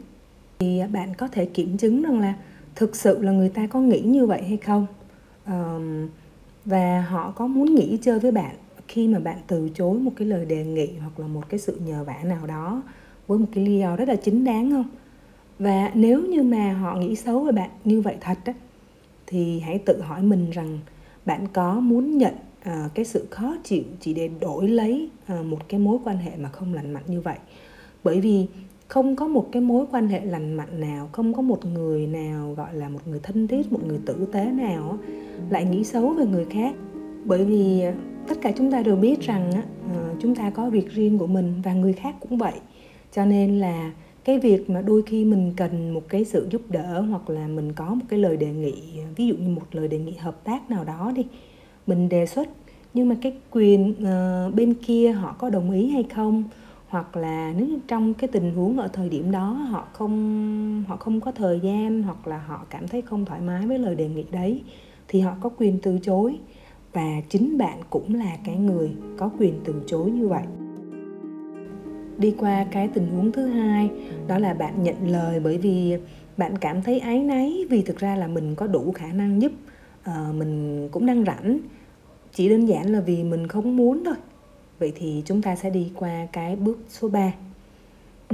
thì 0.59 0.81
bạn 0.91 1.13
có 1.17 1.27
thể 1.27 1.45
kiểm 1.45 1.77
chứng 1.77 2.01
rằng 2.01 2.19
là 2.19 2.33
thực 2.75 2.95
sự 2.95 3.21
là 3.21 3.31
người 3.31 3.49
ta 3.49 3.67
có 3.67 3.79
nghĩ 3.79 3.99
như 3.99 4.25
vậy 4.25 4.43
hay 4.43 4.57
không? 4.57 4.87
Uh, 5.49 6.09
và 6.65 7.01
họ 7.09 7.31
có 7.31 7.47
muốn 7.47 7.75
nghỉ 7.75 7.97
chơi 8.01 8.19
với 8.19 8.31
bạn 8.31 8.55
khi 8.87 9.07
mà 9.07 9.19
bạn 9.19 9.37
từ 9.47 9.69
chối 9.75 9.99
một 9.99 10.11
cái 10.15 10.27
lời 10.27 10.45
đề 10.45 10.65
nghị 10.65 10.89
hoặc 10.99 11.19
là 11.19 11.27
một 11.27 11.49
cái 11.49 11.59
sự 11.59 11.79
nhờ 11.85 12.03
vả 12.03 12.17
nào 12.23 12.47
đó 12.47 12.83
với 13.27 13.39
một 13.39 13.45
cái 13.53 13.65
lý 13.65 13.77
do 13.79 13.95
rất 13.95 14.07
là 14.07 14.15
chính 14.15 14.43
đáng 14.43 14.71
không? 14.71 14.89
Và 15.59 15.91
nếu 15.93 16.21
như 16.21 16.43
mà 16.43 16.73
họ 16.73 16.95
nghĩ 16.95 17.15
xấu 17.15 17.43
về 17.43 17.51
bạn 17.51 17.69
như 17.83 18.01
vậy 18.01 18.15
thật 18.21 18.37
á 18.45 18.53
thì 19.27 19.59
hãy 19.59 19.79
tự 19.79 20.01
hỏi 20.01 20.21
mình 20.21 20.51
rằng 20.51 20.79
bạn 21.25 21.47
có 21.53 21.79
muốn 21.79 22.17
nhận 22.17 22.33
à, 22.63 22.89
cái 22.93 23.05
sự 23.05 23.27
khó 23.29 23.55
chịu 23.63 23.83
chỉ 23.99 24.13
để 24.13 24.29
đổi 24.39 24.67
lấy 24.67 25.09
à, 25.25 25.41
một 25.41 25.69
cái 25.69 25.79
mối 25.79 25.97
quan 26.03 26.17
hệ 26.17 26.31
mà 26.37 26.49
không 26.49 26.73
lành 26.73 26.93
mạnh 26.93 27.03
như 27.07 27.21
vậy? 27.21 27.37
Bởi 28.03 28.21
vì 28.21 28.47
không 28.87 29.15
có 29.15 29.27
một 29.27 29.47
cái 29.51 29.61
mối 29.61 29.85
quan 29.91 30.07
hệ 30.07 30.25
lành 30.25 30.53
mạnh 30.53 30.79
nào 30.79 31.09
không 31.11 31.33
có 31.33 31.41
một 31.41 31.65
người 31.65 32.07
nào 32.07 32.53
gọi 32.57 32.73
là 32.73 32.89
một 32.89 32.99
người 33.05 33.19
thân 33.23 33.47
thiết 33.47 33.71
một 33.71 33.79
người 33.87 33.99
tử 34.05 34.27
tế 34.31 34.45
nào 34.45 34.97
lại 35.49 35.65
nghĩ 35.65 35.83
xấu 35.83 36.09
về 36.09 36.25
người 36.25 36.45
khác. 36.45 36.75
Bởi 37.25 37.45
vì 37.45 37.83
tất 38.27 38.35
cả 38.41 38.51
chúng 38.57 38.71
ta 38.71 38.81
đều 38.81 38.95
biết 38.95 39.21
rằng 39.21 39.51
ờ, 39.93 40.15
chúng 40.21 40.35
ta 40.35 40.49
có 40.49 40.69
việc 40.69 40.91
riêng 40.91 41.17
của 41.17 41.27
mình 41.27 41.53
và 41.63 41.73
người 41.73 41.93
khác 41.93 42.15
cũng 42.19 42.37
vậy. 42.37 42.53
Cho 43.11 43.25
nên 43.25 43.59
là 43.59 43.91
cái 44.23 44.39
việc 44.39 44.69
mà 44.69 44.81
đôi 44.81 45.01
khi 45.01 45.25
mình 45.25 45.53
cần 45.57 45.93
một 45.93 46.03
cái 46.09 46.25
sự 46.25 46.47
giúp 46.51 46.61
đỡ 46.69 47.01
hoặc 47.01 47.29
là 47.29 47.47
mình 47.47 47.73
có 47.73 47.85
một 47.85 48.05
cái 48.09 48.19
lời 48.19 48.37
đề 48.37 48.47
nghị 48.47 48.73
ví 49.15 49.27
dụ 49.27 49.35
như 49.35 49.49
một 49.49 49.65
lời 49.71 49.87
đề 49.87 49.99
nghị 49.99 50.13
hợp 50.13 50.43
tác 50.43 50.69
nào 50.69 50.83
đó 50.83 51.11
đi 51.15 51.25
mình 51.87 52.09
đề 52.09 52.25
xuất. 52.25 52.47
Nhưng 52.93 53.09
mà 53.09 53.15
cái 53.21 53.33
quyền 53.51 53.89
uh, 53.91 54.55
bên 54.55 54.73
kia 54.73 55.11
họ 55.11 55.35
có 55.39 55.49
đồng 55.49 55.71
ý 55.71 55.89
hay 55.89 56.03
không 56.03 56.43
hoặc 56.95 57.17
là 57.17 57.53
nếu 57.57 57.67
trong 57.87 58.13
cái 58.13 58.27
tình 58.27 58.55
huống 58.55 58.77
ở 58.77 58.87
thời 58.87 59.09
điểm 59.09 59.31
đó 59.31 59.51
họ 59.53 59.87
không 59.93 60.83
họ 60.87 60.97
không 60.97 61.21
có 61.21 61.31
thời 61.31 61.59
gian 61.59 62.03
hoặc 62.03 62.27
là 62.27 62.37
họ 62.37 62.65
cảm 62.69 62.87
thấy 62.87 63.01
không 63.01 63.25
thoải 63.25 63.41
mái 63.41 63.67
với 63.67 63.79
lời 63.79 63.95
đề 63.95 64.07
nghị 64.07 64.25
đấy 64.31 64.61
thì 65.07 65.19
họ 65.19 65.35
có 65.41 65.49
quyền 65.57 65.79
từ 65.81 65.99
chối. 66.01 66.39
Và 66.93 67.21
chính 67.29 67.57
bạn 67.57 67.79
cũng 67.89 68.13
là 68.13 68.37
cái 68.43 68.57
người 68.57 68.91
có 69.17 69.29
quyền 69.39 69.53
từ 69.65 69.83
chối 69.87 70.11
như 70.11 70.27
vậy. 70.27 70.43
Đi 72.17 72.35
qua 72.37 72.65
cái 72.71 72.87
tình 72.87 73.07
huống 73.07 73.31
thứ 73.31 73.47
hai 73.47 73.89
đó 74.27 74.39
là 74.39 74.53
bạn 74.53 74.83
nhận 74.83 75.07
lời 75.07 75.39
bởi 75.39 75.57
vì 75.57 75.97
bạn 76.37 76.57
cảm 76.57 76.81
thấy 76.81 76.99
áy 76.99 77.19
náy 77.19 77.65
vì 77.69 77.81
thực 77.81 77.97
ra 77.97 78.15
là 78.15 78.27
mình 78.27 78.55
có 78.55 78.67
đủ 78.67 78.91
khả 78.91 79.11
năng 79.11 79.41
giúp 79.41 79.51
à, 80.03 80.31
mình 80.37 80.87
cũng 80.91 81.05
đang 81.05 81.25
rảnh. 81.25 81.59
Chỉ 82.33 82.49
đơn 82.49 82.65
giản 82.65 82.91
là 82.91 82.99
vì 82.99 83.23
mình 83.23 83.47
không 83.47 83.77
muốn 83.77 84.03
thôi 84.05 84.15
vậy 84.79 84.93
thì 84.95 85.23
chúng 85.25 85.41
ta 85.41 85.55
sẽ 85.55 85.69
đi 85.69 85.91
qua 85.95 86.27
cái 86.31 86.55
bước 86.55 86.77
số 86.89 87.09
3 87.09 87.33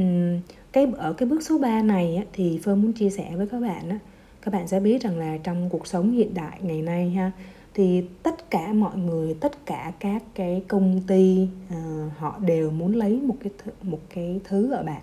uhm, 0.01 0.39
cái 0.71 0.87
ở 0.97 1.13
cái 1.13 1.29
bước 1.29 1.43
số 1.43 1.57
3 1.57 1.81
này 1.81 2.15
á, 2.15 2.23
thì 2.33 2.59
Phương 2.63 2.81
muốn 2.81 2.93
chia 2.93 3.09
sẻ 3.09 3.31
với 3.35 3.47
các 3.47 3.59
bạn 3.59 3.89
á, 3.89 3.99
các 4.41 4.53
bạn 4.53 4.67
sẽ 4.67 4.79
biết 4.79 5.01
rằng 5.01 5.17
là 5.17 5.37
trong 5.43 5.69
cuộc 5.69 5.87
sống 5.87 6.11
hiện 6.11 6.33
đại 6.33 6.59
ngày 6.61 6.81
nay 6.81 7.09
ha 7.09 7.31
thì 7.73 8.03
tất 8.23 8.49
cả 8.49 8.73
mọi 8.73 8.97
người 8.97 9.33
tất 9.33 9.65
cả 9.65 9.91
các 9.99 10.23
cái 10.35 10.63
công 10.67 11.01
ty 11.07 11.47
uh, 11.67 12.17
họ 12.17 12.39
đều 12.39 12.71
muốn 12.71 12.95
lấy 12.95 13.21
một 13.21 13.35
cái 13.43 13.51
th- 13.65 13.89
một 13.89 13.99
cái 14.15 14.39
thứ 14.43 14.71
ở 14.71 14.83
bạn. 14.83 15.01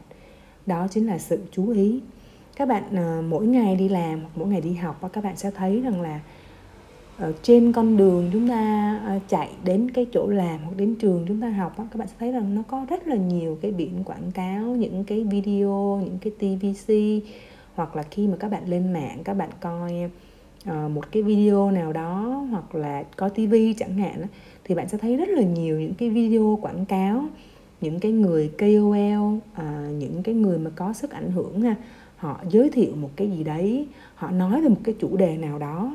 Đó 0.67 0.87
chính 0.91 1.07
là 1.07 1.19
sự 1.19 1.39
chú 1.53 1.71
ý. 1.71 2.01
Các 2.57 2.69
bạn 2.69 2.83
uh, 2.91 3.25
mỗi 3.25 3.47
ngày 3.47 3.77
đi 3.77 3.89
làm 3.89 4.21
mỗi 4.35 4.49
ngày 4.49 4.61
đi 4.61 4.75
học 4.75 5.11
các 5.13 5.25
bạn 5.25 5.37
sẽ 5.37 5.51
thấy 5.51 5.81
rằng 5.81 6.01
là 6.01 6.21
ở 7.19 7.33
trên 7.43 7.73
con 7.73 7.97
đường 7.97 8.31
chúng 8.33 8.49
ta 8.49 8.95
ờ, 9.07 9.19
chạy 9.29 9.51
đến 9.65 9.91
cái 9.91 10.07
chỗ 10.13 10.27
làm 10.27 10.59
hoặc 10.65 10.77
đến 10.77 10.95
trường 10.95 11.25
chúng 11.29 11.41
ta 11.41 11.49
học 11.49 11.75
các 11.77 11.97
bạn 11.99 12.09
sẽ 12.09 12.15
thấy 12.19 12.33
rằng 12.33 12.55
nó 12.55 12.63
có 12.69 12.87
rất 12.91 13.07
là 13.07 13.17
nhiều 13.17 13.59
cái 13.63 13.71
biển 13.71 14.05
quảng 14.05 14.31
cáo 14.35 14.65
những 14.65 15.05
cái 15.05 15.25
video 15.25 16.01
những 16.05 16.19
cái 16.21 16.33
tvc 16.39 16.93
hoặc 17.75 17.97
là 17.97 18.03
khi 18.03 18.27
mà 18.27 18.37
các 18.41 18.51
bạn 18.51 18.69
lên 18.69 18.93
mạng 18.93 19.19
các 19.25 19.35
bạn 19.35 19.51
coi 19.61 20.11
ờ, 20.65 20.89
một 20.89 21.13
cái 21.13 21.23
video 21.23 21.71
nào 21.71 21.93
đó 21.93 22.47
hoặc 22.51 22.75
là 22.75 23.03
coi 23.17 23.31
tv 23.31 23.55
chẳng 23.79 23.99
hạn 23.99 24.23
thì 24.65 24.75
bạn 24.75 24.89
sẽ 24.89 24.99
thấy 24.99 25.17
rất 25.17 25.29
là 25.29 25.43
nhiều 25.43 25.81
những 25.81 25.95
cái 25.95 26.11
video 26.11 26.59
quảng 26.63 26.87
cáo 26.87 27.25
những 27.81 28.01
cái 28.01 28.13
người 28.13 28.51
KOL 28.59 29.39
à, 29.55 29.89
những 29.99 30.23
cái 30.23 30.35
người 30.35 30.59
mà 30.59 30.71
có 30.77 30.93
sức 30.93 31.11
ảnh 31.11 31.31
hưởng 31.31 31.63
ha 31.63 31.75
họ 32.17 32.41
giới 32.49 32.71
thiệu 32.71 32.97
một 32.97 33.11
cái 33.17 33.31
gì 33.31 33.45
đấy 33.45 33.87
họ 34.15 34.31
nói 34.31 34.63
về 34.63 34.69
một 34.69 34.81
cái 34.85 34.95
chủ 35.01 35.17
đề 35.17 35.37
nào 35.37 35.59
đó 35.59 35.95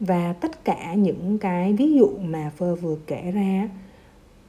và 0.00 0.32
tất 0.32 0.64
cả 0.64 0.94
những 0.94 1.38
cái 1.38 1.72
ví 1.72 1.92
dụ 1.92 2.08
mà 2.18 2.50
phơ 2.56 2.74
vừa 2.74 2.96
kể 3.06 3.30
ra 3.30 3.68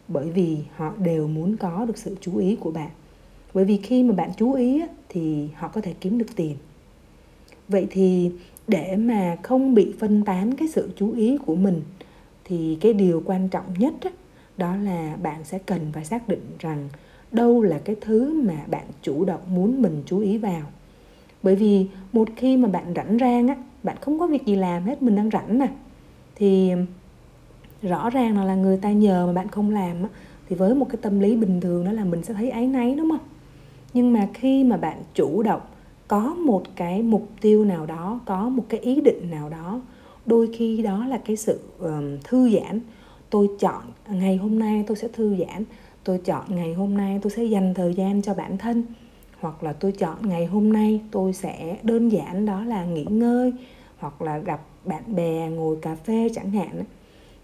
bởi 0.08 0.30
vì 0.30 0.58
họ 0.76 0.94
đều 0.98 1.28
muốn 1.28 1.58
có 1.58 1.86
được 1.86 1.98
sự 1.98 2.18
chú 2.22 2.38
ý 2.38 2.56
của 2.56 2.72
bạn. 2.72 2.90
Bởi 3.54 3.66
vì 3.66 3.78
khi 3.78 4.04
mà 4.04 4.14
bạn 4.14 4.30
chú 4.38 4.54
ý 4.54 4.82
thì 5.10 5.48
họ 5.56 5.68
có 5.68 5.82
thể 5.82 5.94
kiếm 6.02 6.18
được 6.18 6.36
tiền. 6.36 6.56
Vậy 7.68 7.88
thì 7.90 8.32
để 8.68 8.96
mà 8.96 9.38
không 9.44 9.74
bị 9.76 9.94
phân 10.00 10.24
tán 10.24 10.56
cái 10.56 10.68
sự 10.68 10.90
chú 10.96 11.12
ý 11.12 11.38
của 11.46 11.56
mình 11.56 11.82
thì 12.46 12.78
cái 12.82 12.94
điều 12.94 13.24
quan 13.26 13.50
trọng 13.50 13.74
nhất 13.78 13.94
đó, 14.58 14.76
là 14.76 15.16
bạn 15.24 15.44
sẽ 15.44 15.60
cần 15.60 15.92
phải 15.94 16.06
xác 16.06 16.28
định 16.28 16.42
rằng 16.60 16.90
đâu 17.32 17.62
là 17.62 17.80
cái 17.86 17.96
thứ 18.02 18.42
mà 18.42 18.66
bạn 18.68 18.86
chủ 19.02 19.26
động 19.26 19.42
muốn 19.48 19.82
mình 19.82 20.04
chú 20.06 20.20
ý 20.20 20.38
vào. 20.38 20.62
Bởi 21.44 21.56
vì 21.56 21.88
một 22.14 22.30
khi 22.36 22.58
mà 22.58 22.68
bạn 22.68 22.94
rảnh 22.96 23.18
rang 23.20 23.48
á 23.48 23.56
bạn 23.84 23.98
không 24.02 24.20
có 24.20 24.28
việc 24.28 24.46
gì 24.46 24.56
làm 24.56 24.84
hết 24.84 25.02
mình 25.02 25.16
đang 25.16 25.30
rảnh 25.30 25.60
nè. 25.60 25.68
Thì 26.36 26.72
rõ 27.82 28.10
ràng 28.10 28.46
là 28.46 28.56
người 28.56 28.78
ta 28.78 28.92
nhờ 28.92 29.28
mà 29.28 29.34
bạn 29.34 29.48
không 29.48 29.70
làm 29.70 30.04
á 30.04 30.10
thì 30.50 30.56
với 30.56 30.76
một 30.76 30.86
cái 30.90 30.98
tâm 31.02 31.20
lý 31.20 31.36
bình 31.36 31.62
thường 31.62 31.86
đó 31.86 31.92
là 31.92 32.04
mình 32.04 32.24
sẽ 32.24 32.34
thấy 32.34 32.50
áy 32.50 32.68
náy 32.68 32.96
đúng 32.96 33.10
không? 33.10 33.28
Nhưng 33.94 34.14
mà 34.14 34.28
khi 34.34 34.64
mà 34.64 34.78
bạn 34.78 34.98
chủ 35.14 35.44
động 35.44 35.62
có 36.08 36.20
một 36.20 36.64
cái 36.76 37.02
mục 37.02 37.28
tiêu 37.42 37.66
nào 37.66 37.86
đó 37.86 38.20
có 38.26 38.50
một 38.50 38.64
cái 38.70 38.80
ý 38.80 39.02
định 39.02 39.32
nào 39.32 39.50
đó 39.50 39.82
đôi 40.26 40.50
khi 40.54 40.82
đó 40.82 41.06
là 41.06 41.18
cái 41.26 41.36
sự 41.36 41.60
um, 41.80 42.18
thư 42.24 42.50
giãn. 42.50 42.80
Tôi 43.30 43.50
chọn 43.60 43.84
ngày 44.10 44.38
hôm 44.38 44.60
nay 44.60 44.84
tôi 44.88 44.98
sẽ 44.98 45.08
thư 45.08 45.36
giãn 45.40 45.64
tôi 46.04 46.18
chọn 46.26 46.46
ngày 46.48 46.74
hôm 46.74 46.98
nay 46.98 47.20
tôi 47.22 47.32
sẽ 47.32 47.44
dành 47.44 47.74
thời 47.74 47.94
gian 47.94 48.22
cho 48.22 48.34
bản 48.34 48.58
thân 48.58 48.84
hoặc 49.42 49.64
là 49.64 49.74
tôi 49.74 49.92
chọn 49.92 50.30
ngày 50.30 50.46
hôm 50.46 50.74
nay 50.74 51.02
tôi 51.12 51.34
sẽ 51.34 51.78
đơn 51.84 52.12
giản 52.12 52.46
đó 52.46 52.64
là 52.64 52.86
nghỉ 52.86 53.04
ngơi 53.04 53.54
hoặc 53.98 54.22
là 54.22 54.38
gặp 54.38 54.62
bạn 54.86 55.16
bè, 55.16 55.50
ngồi 55.50 55.78
cà 55.82 55.96
phê 55.96 56.30
chẳng 56.36 56.52
hạn 56.52 56.84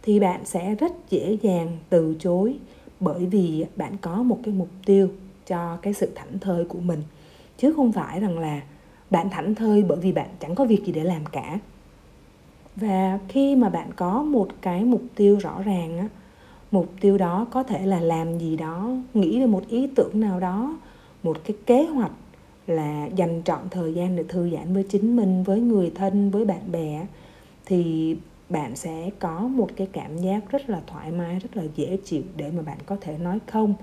thì 0.02 0.20
bạn 0.20 0.46
sẽ 0.46 0.76
rất 0.76 0.92
dễ 1.10 1.38
dàng 1.42 1.78
từ 1.90 2.16
chối 2.20 2.56
bởi 3.00 3.26
vì 3.26 3.66
bạn 3.76 3.98
có 4.02 4.24
một 4.24 4.40
cái 4.44 4.54
mục 4.54 4.70
tiêu 4.86 5.10
cho 5.48 5.78
cái 5.82 5.94
sự 5.94 6.12
thảnh 6.16 6.40
thơi 6.40 6.66
của 6.66 6.80
mình. 6.80 7.04
Chứ 7.58 7.74
không 7.76 7.92
phải 7.92 8.20
rằng 8.20 8.40
là 8.40 8.62
bạn 9.10 9.30
thảnh 9.30 9.56
thơi 9.56 9.84
bởi 9.88 10.00
vì 10.00 10.12
bạn 10.12 10.30
chẳng 10.40 10.56
có 10.56 10.66
việc 10.66 10.86
gì 10.86 10.92
để 10.92 11.04
làm 11.04 11.26
cả. 11.26 11.60
Và 12.76 13.20
khi 13.28 13.56
mà 13.56 13.70
bạn 13.70 13.90
có 13.96 14.24
một 14.24 14.48
cái 14.62 14.84
mục 14.84 15.02
tiêu 15.16 15.38
rõ 15.38 15.62
ràng 15.62 15.98
á, 15.98 16.08
mục 16.72 16.94
tiêu 17.02 17.18
đó 17.18 17.48
có 17.52 17.64
thể 17.64 17.86
là 17.86 18.00
làm 18.00 18.40
gì 18.40 18.58
đó, 18.58 18.90
nghĩ 19.14 19.40
về 19.40 19.46
một 19.46 19.68
ý 19.68 19.88
tưởng 19.96 20.20
nào 20.20 20.40
đó 20.40 20.78
một 21.28 21.38
cái 21.44 21.58
kế 21.66 21.86
hoạch 21.86 22.12
là 22.68 23.10
dành 23.16 23.42
trọn 23.46 23.60
thời 23.72 23.94
gian 23.94 24.16
để 24.16 24.24
thư 24.24 24.50
giãn 24.50 24.74
với 24.74 24.84
chính 24.84 25.16
mình 25.16 25.44
với 25.44 25.60
người 25.60 25.92
thân 25.96 26.32
với 26.32 26.46
bạn 26.46 26.72
bè 26.72 27.06
thì 27.66 28.16
bạn 28.50 28.76
sẽ 28.76 29.10
có 29.20 29.40
một 29.40 29.70
cái 29.76 29.88
cảm 29.92 30.18
giác 30.18 30.50
rất 30.50 30.70
là 30.70 30.82
thoải 30.88 31.12
mái 31.12 31.40
rất 31.40 31.58
là 31.58 31.64
dễ 31.76 31.98
chịu 32.04 32.24
để 32.36 32.52
mà 32.52 32.62
bạn 32.62 32.78
có 32.86 32.98
thể 33.02 33.18
nói 33.18 33.40
không 33.48 33.74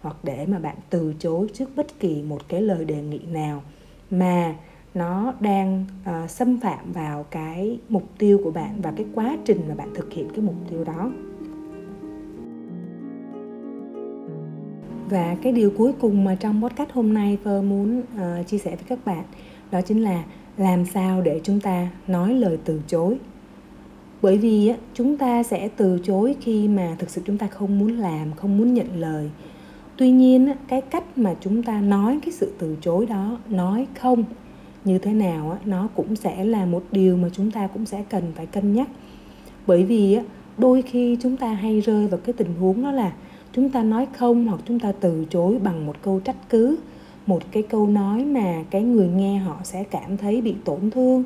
hoặc 0.00 0.16
để 0.22 0.46
mà 0.46 0.58
bạn 0.58 0.76
từ 0.90 1.14
chối 1.18 1.46
trước 1.54 1.76
bất 1.76 1.86
kỳ 2.00 2.22
một 2.22 2.48
cái 2.48 2.62
lời 2.62 2.84
đề 2.84 3.02
nghị 3.02 3.18
nào 3.18 3.62
mà 4.10 4.54
nó 4.94 5.34
đang 5.40 5.86
uh, 6.02 6.30
xâm 6.30 6.60
phạm 6.60 6.92
vào 6.92 7.22
cái 7.30 7.78
mục 7.88 8.04
tiêu 8.18 8.40
của 8.44 8.50
bạn 8.50 8.80
và 8.82 8.92
cái 8.96 9.06
quá 9.14 9.36
trình 9.44 9.60
mà 9.68 9.74
bạn 9.74 9.88
thực 9.94 10.12
hiện 10.12 10.28
cái 10.28 10.40
mục 10.40 10.54
tiêu 10.70 10.84
đó. 10.84 11.10
Và 15.08 15.36
cái 15.42 15.52
điều 15.52 15.70
cuối 15.70 15.92
cùng 16.00 16.24
mà 16.24 16.34
trong 16.34 16.62
podcast 16.62 16.90
hôm 16.92 17.14
nay 17.14 17.38
Phơ 17.44 17.62
muốn 17.62 18.00
uh, 18.00 18.46
chia 18.46 18.58
sẻ 18.58 18.70
với 18.70 18.84
các 18.88 19.04
bạn 19.04 19.24
đó 19.70 19.80
chính 19.80 20.02
là 20.02 20.24
làm 20.56 20.86
sao 20.86 21.22
để 21.22 21.40
chúng 21.44 21.60
ta 21.60 21.88
nói 22.06 22.34
lời 22.34 22.58
từ 22.64 22.80
chối. 22.86 23.18
Bởi 24.22 24.38
vì 24.38 24.68
á, 24.68 24.76
chúng 24.94 25.18
ta 25.18 25.42
sẽ 25.42 25.68
từ 25.76 25.98
chối 26.04 26.36
khi 26.40 26.68
mà 26.68 26.96
thực 26.98 27.10
sự 27.10 27.22
chúng 27.24 27.38
ta 27.38 27.46
không 27.46 27.78
muốn 27.78 27.98
làm 27.98 28.32
không 28.36 28.58
muốn 28.58 28.74
nhận 28.74 28.96
lời. 28.96 29.30
Tuy 29.96 30.10
nhiên 30.10 30.52
cái 30.68 30.80
cách 30.80 31.18
mà 31.18 31.34
chúng 31.40 31.62
ta 31.62 31.80
nói 31.80 32.18
cái 32.22 32.32
sự 32.32 32.52
từ 32.58 32.76
chối 32.80 33.06
đó 33.06 33.38
nói 33.48 33.86
không 34.00 34.24
như 34.84 34.98
thế 34.98 35.12
nào 35.12 35.58
nó 35.64 35.88
cũng 35.94 36.16
sẽ 36.16 36.44
là 36.44 36.66
một 36.66 36.84
điều 36.92 37.16
mà 37.16 37.28
chúng 37.32 37.50
ta 37.50 37.66
cũng 37.66 37.86
sẽ 37.86 38.04
cần 38.10 38.22
phải 38.34 38.46
cân 38.46 38.72
nhắc. 38.72 38.88
Bởi 39.66 39.84
vì 39.84 40.18
đôi 40.58 40.82
khi 40.82 41.16
chúng 41.22 41.36
ta 41.36 41.48
hay 41.48 41.80
rơi 41.80 42.06
vào 42.06 42.20
cái 42.24 42.32
tình 42.32 42.54
huống 42.60 42.82
đó 42.82 42.92
là 42.92 43.12
chúng 43.54 43.70
ta 43.70 43.82
nói 43.82 44.06
không 44.18 44.46
hoặc 44.46 44.60
chúng 44.64 44.80
ta 44.80 44.92
từ 44.92 45.24
chối 45.30 45.58
bằng 45.62 45.86
một 45.86 45.96
câu 46.02 46.20
trách 46.20 46.36
cứ 46.48 46.76
một 47.26 47.42
cái 47.50 47.62
câu 47.62 47.86
nói 47.86 48.24
mà 48.24 48.64
cái 48.70 48.82
người 48.82 49.08
nghe 49.08 49.38
họ 49.38 49.56
sẽ 49.64 49.84
cảm 49.84 50.16
thấy 50.16 50.40
bị 50.40 50.54
tổn 50.64 50.90
thương. 50.90 51.24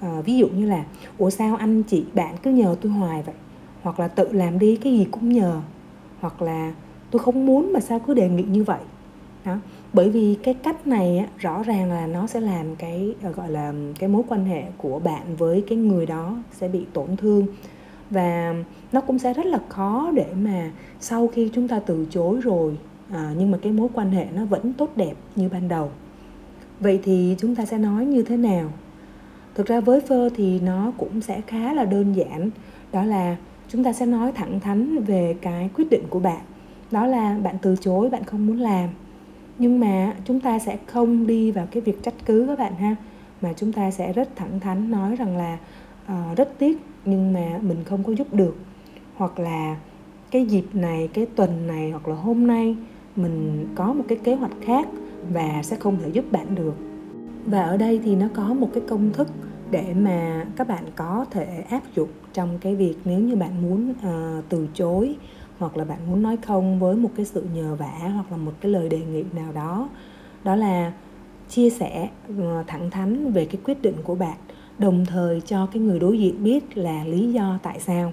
À, 0.00 0.20
ví 0.24 0.36
dụ 0.36 0.48
như 0.48 0.66
là 0.66 0.84
ủa 1.18 1.30
sao 1.30 1.56
anh 1.56 1.82
chị 1.82 2.04
bạn 2.14 2.34
cứ 2.42 2.50
nhờ 2.50 2.76
tôi 2.80 2.92
hoài 2.92 3.22
vậy? 3.22 3.34
Hoặc 3.82 4.00
là 4.00 4.08
tự 4.08 4.32
làm 4.32 4.58
đi 4.58 4.76
cái 4.76 4.92
gì 4.92 5.06
cũng 5.10 5.32
nhờ. 5.32 5.60
Hoặc 6.20 6.42
là 6.42 6.74
tôi 7.10 7.22
không 7.22 7.46
muốn 7.46 7.72
mà 7.72 7.80
sao 7.80 7.98
cứ 7.98 8.14
đề 8.14 8.28
nghị 8.28 8.42
như 8.42 8.64
vậy? 8.64 8.80
Đó. 9.44 9.56
Bởi 9.92 10.10
vì 10.10 10.36
cái 10.42 10.54
cách 10.54 10.86
này 10.86 11.18
á, 11.18 11.26
rõ 11.38 11.62
ràng 11.62 11.92
là 11.92 12.06
nó 12.06 12.26
sẽ 12.26 12.40
làm 12.40 12.76
cái 12.76 13.14
ờ, 13.22 13.30
gọi 13.30 13.50
là 13.50 13.72
cái 13.98 14.08
mối 14.08 14.22
quan 14.28 14.44
hệ 14.44 14.62
của 14.76 14.98
bạn 14.98 15.36
với 15.38 15.64
cái 15.68 15.78
người 15.78 16.06
đó 16.06 16.36
sẽ 16.52 16.68
bị 16.68 16.84
tổn 16.92 17.16
thương 17.16 17.46
và 18.10 18.54
nó 18.92 19.00
cũng 19.00 19.18
sẽ 19.18 19.32
rất 19.32 19.46
là 19.46 19.58
khó 19.68 20.10
để 20.14 20.26
mà 20.40 20.70
sau 21.00 21.28
khi 21.28 21.50
chúng 21.54 21.68
ta 21.68 21.78
từ 21.78 22.06
chối 22.10 22.40
rồi 22.42 22.78
à, 23.10 23.34
nhưng 23.38 23.50
mà 23.50 23.58
cái 23.62 23.72
mối 23.72 23.88
quan 23.94 24.10
hệ 24.10 24.26
nó 24.34 24.44
vẫn 24.44 24.72
tốt 24.72 24.90
đẹp 24.96 25.14
như 25.36 25.48
ban 25.48 25.68
đầu. 25.68 25.90
Vậy 26.80 27.00
thì 27.02 27.36
chúng 27.38 27.54
ta 27.54 27.66
sẽ 27.66 27.78
nói 27.78 28.06
như 28.06 28.22
thế 28.22 28.36
nào? 28.36 28.70
Thực 29.54 29.66
ra 29.66 29.80
với 29.80 30.00
phơ 30.00 30.28
thì 30.36 30.60
nó 30.60 30.92
cũng 30.98 31.20
sẽ 31.20 31.40
khá 31.46 31.72
là 31.72 31.84
đơn 31.84 32.12
giản. 32.12 32.50
Đó 32.92 33.04
là 33.04 33.36
chúng 33.68 33.84
ta 33.84 33.92
sẽ 33.92 34.06
nói 34.06 34.32
thẳng 34.32 34.60
thắn 34.60 35.04
về 35.04 35.36
cái 35.40 35.70
quyết 35.74 35.90
định 35.90 36.02
của 36.10 36.20
bạn. 36.20 36.40
Đó 36.90 37.06
là 37.06 37.38
bạn 37.42 37.56
từ 37.62 37.76
chối 37.80 38.10
bạn 38.10 38.24
không 38.24 38.46
muốn 38.46 38.60
làm. 38.60 38.88
Nhưng 39.58 39.80
mà 39.80 40.14
chúng 40.24 40.40
ta 40.40 40.58
sẽ 40.58 40.78
không 40.86 41.26
đi 41.26 41.50
vào 41.50 41.66
cái 41.70 41.80
việc 41.80 42.02
trách 42.02 42.14
cứ 42.26 42.44
các 42.48 42.58
bạn 42.58 42.74
ha 42.74 42.96
mà 43.40 43.52
chúng 43.56 43.72
ta 43.72 43.90
sẽ 43.90 44.12
rất 44.12 44.36
thẳng 44.36 44.60
thắn 44.60 44.90
nói 44.90 45.16
rằng 45.16 45.36
là 45.36 45.58
uh, 46.12 46.36
rất 46.36 46.58
tiếc 46.58 46.78
nhưng 47.06 47.32
mà 47.32 47.58
mình 47.62 47.84
không 47.84 48.02
có 48.02 48.12
giúp 48.12 48.34
được. 48.34 48.56
Hoặc 49.16 49.38
là 49.38 49.76
cái 50.30 50.46
dịp 50.46 50.64
này 50.72 51.08
cái 51.12 51.26
tuần 51.26 51.66
này 51.66 51.90
hoặc 51.90 52.08
là 52.08 52.14
hôm 52.14 52.46
nay 52.46 52.76
mình 53.16 53.66
có 53.74 53.92
một 53.92 54.04
cái 54.08 54.18
kế 54.24 54.34
hoạch 54.34 54.52
khác 54.60 54.88
và 55.32 55.62
sẽ 55.62 55.76
không 55.76 55.98
thể 56.02 56.08
giúp 56.08 56.24
bạn 56.32 56.54
được. 56.54 56.74
Và 57.46 57.62
ở 57.62 57.76
đây 57.76 58.00
thì 58.04 58.16
nó 58.16 58.26
có 58.34 58.54
một 58.54 58.70
cái 58.74 58.82
công 58.88 59.12
thức 59.12 59.28
để 59.70 59.94
mà 59.94 60.46
các 60.56 60.68
bạn 60.68 60.84
có 60.96 61.26
thể 61.30 61.64
áp 61.70 61.82
dụng 61.96 62.08
trong 62.32 62.58
cái 62.58 62.74
việc 62.74 62.94
nếu 63.04 63.20
như 63.20 63.36
bạn 63.36 63.62
muốn 63.62 63.90
uh, 63.90 64.44
từ 64.48 64.68
chối 64.74 65.16
hoặc 65.58 65.76
là 65.76 65.84
bạn 65.84 65.98
muốn 66.10 66.22
nói 66.22 66.36
không 66.36 66.80
với 66.80 66.96
một 66.96 67.10
cái 67.16 67.26
sự 67.26 67.44
nhờ 67.54 67.74
vả 67.74 68.10
hoặc 68.14 68.30
là 68.30 68.36
một 68.36 68.52
cái 68.60 68.72
lời 68.72 68.88
đề 68.88 69.00
nghị 69.12 69.24
nào 69.32 69.52
đó. 69.52 69.88
Đó 70.44 70.56
là 70.56 70.92
chia 71.48 71.70
sẻ 71.70 72.08
ờ, 72.38 72.64
thẳng 72.66 72.90
thắn 72.90 73.32
về 73.32 73.44
cái 73.44 73.60
quyết 73.64 73.82
định 73.82 73.94
của 74.04 74.14
bạn 74.14 74.36
đồng 74.78 75.06
thời 75.06 75.40
cho 75.40 75.66
cái 75.66 75.82
người 75.82 75.98
đối 75.98 76.18
diện 76.18 76.44
biết 76.44 76.78
là 76.78 77.04
lý 77.04 77.32
do 77.32 77.58
tại 77.62 77.80
sao. 77.80 78.12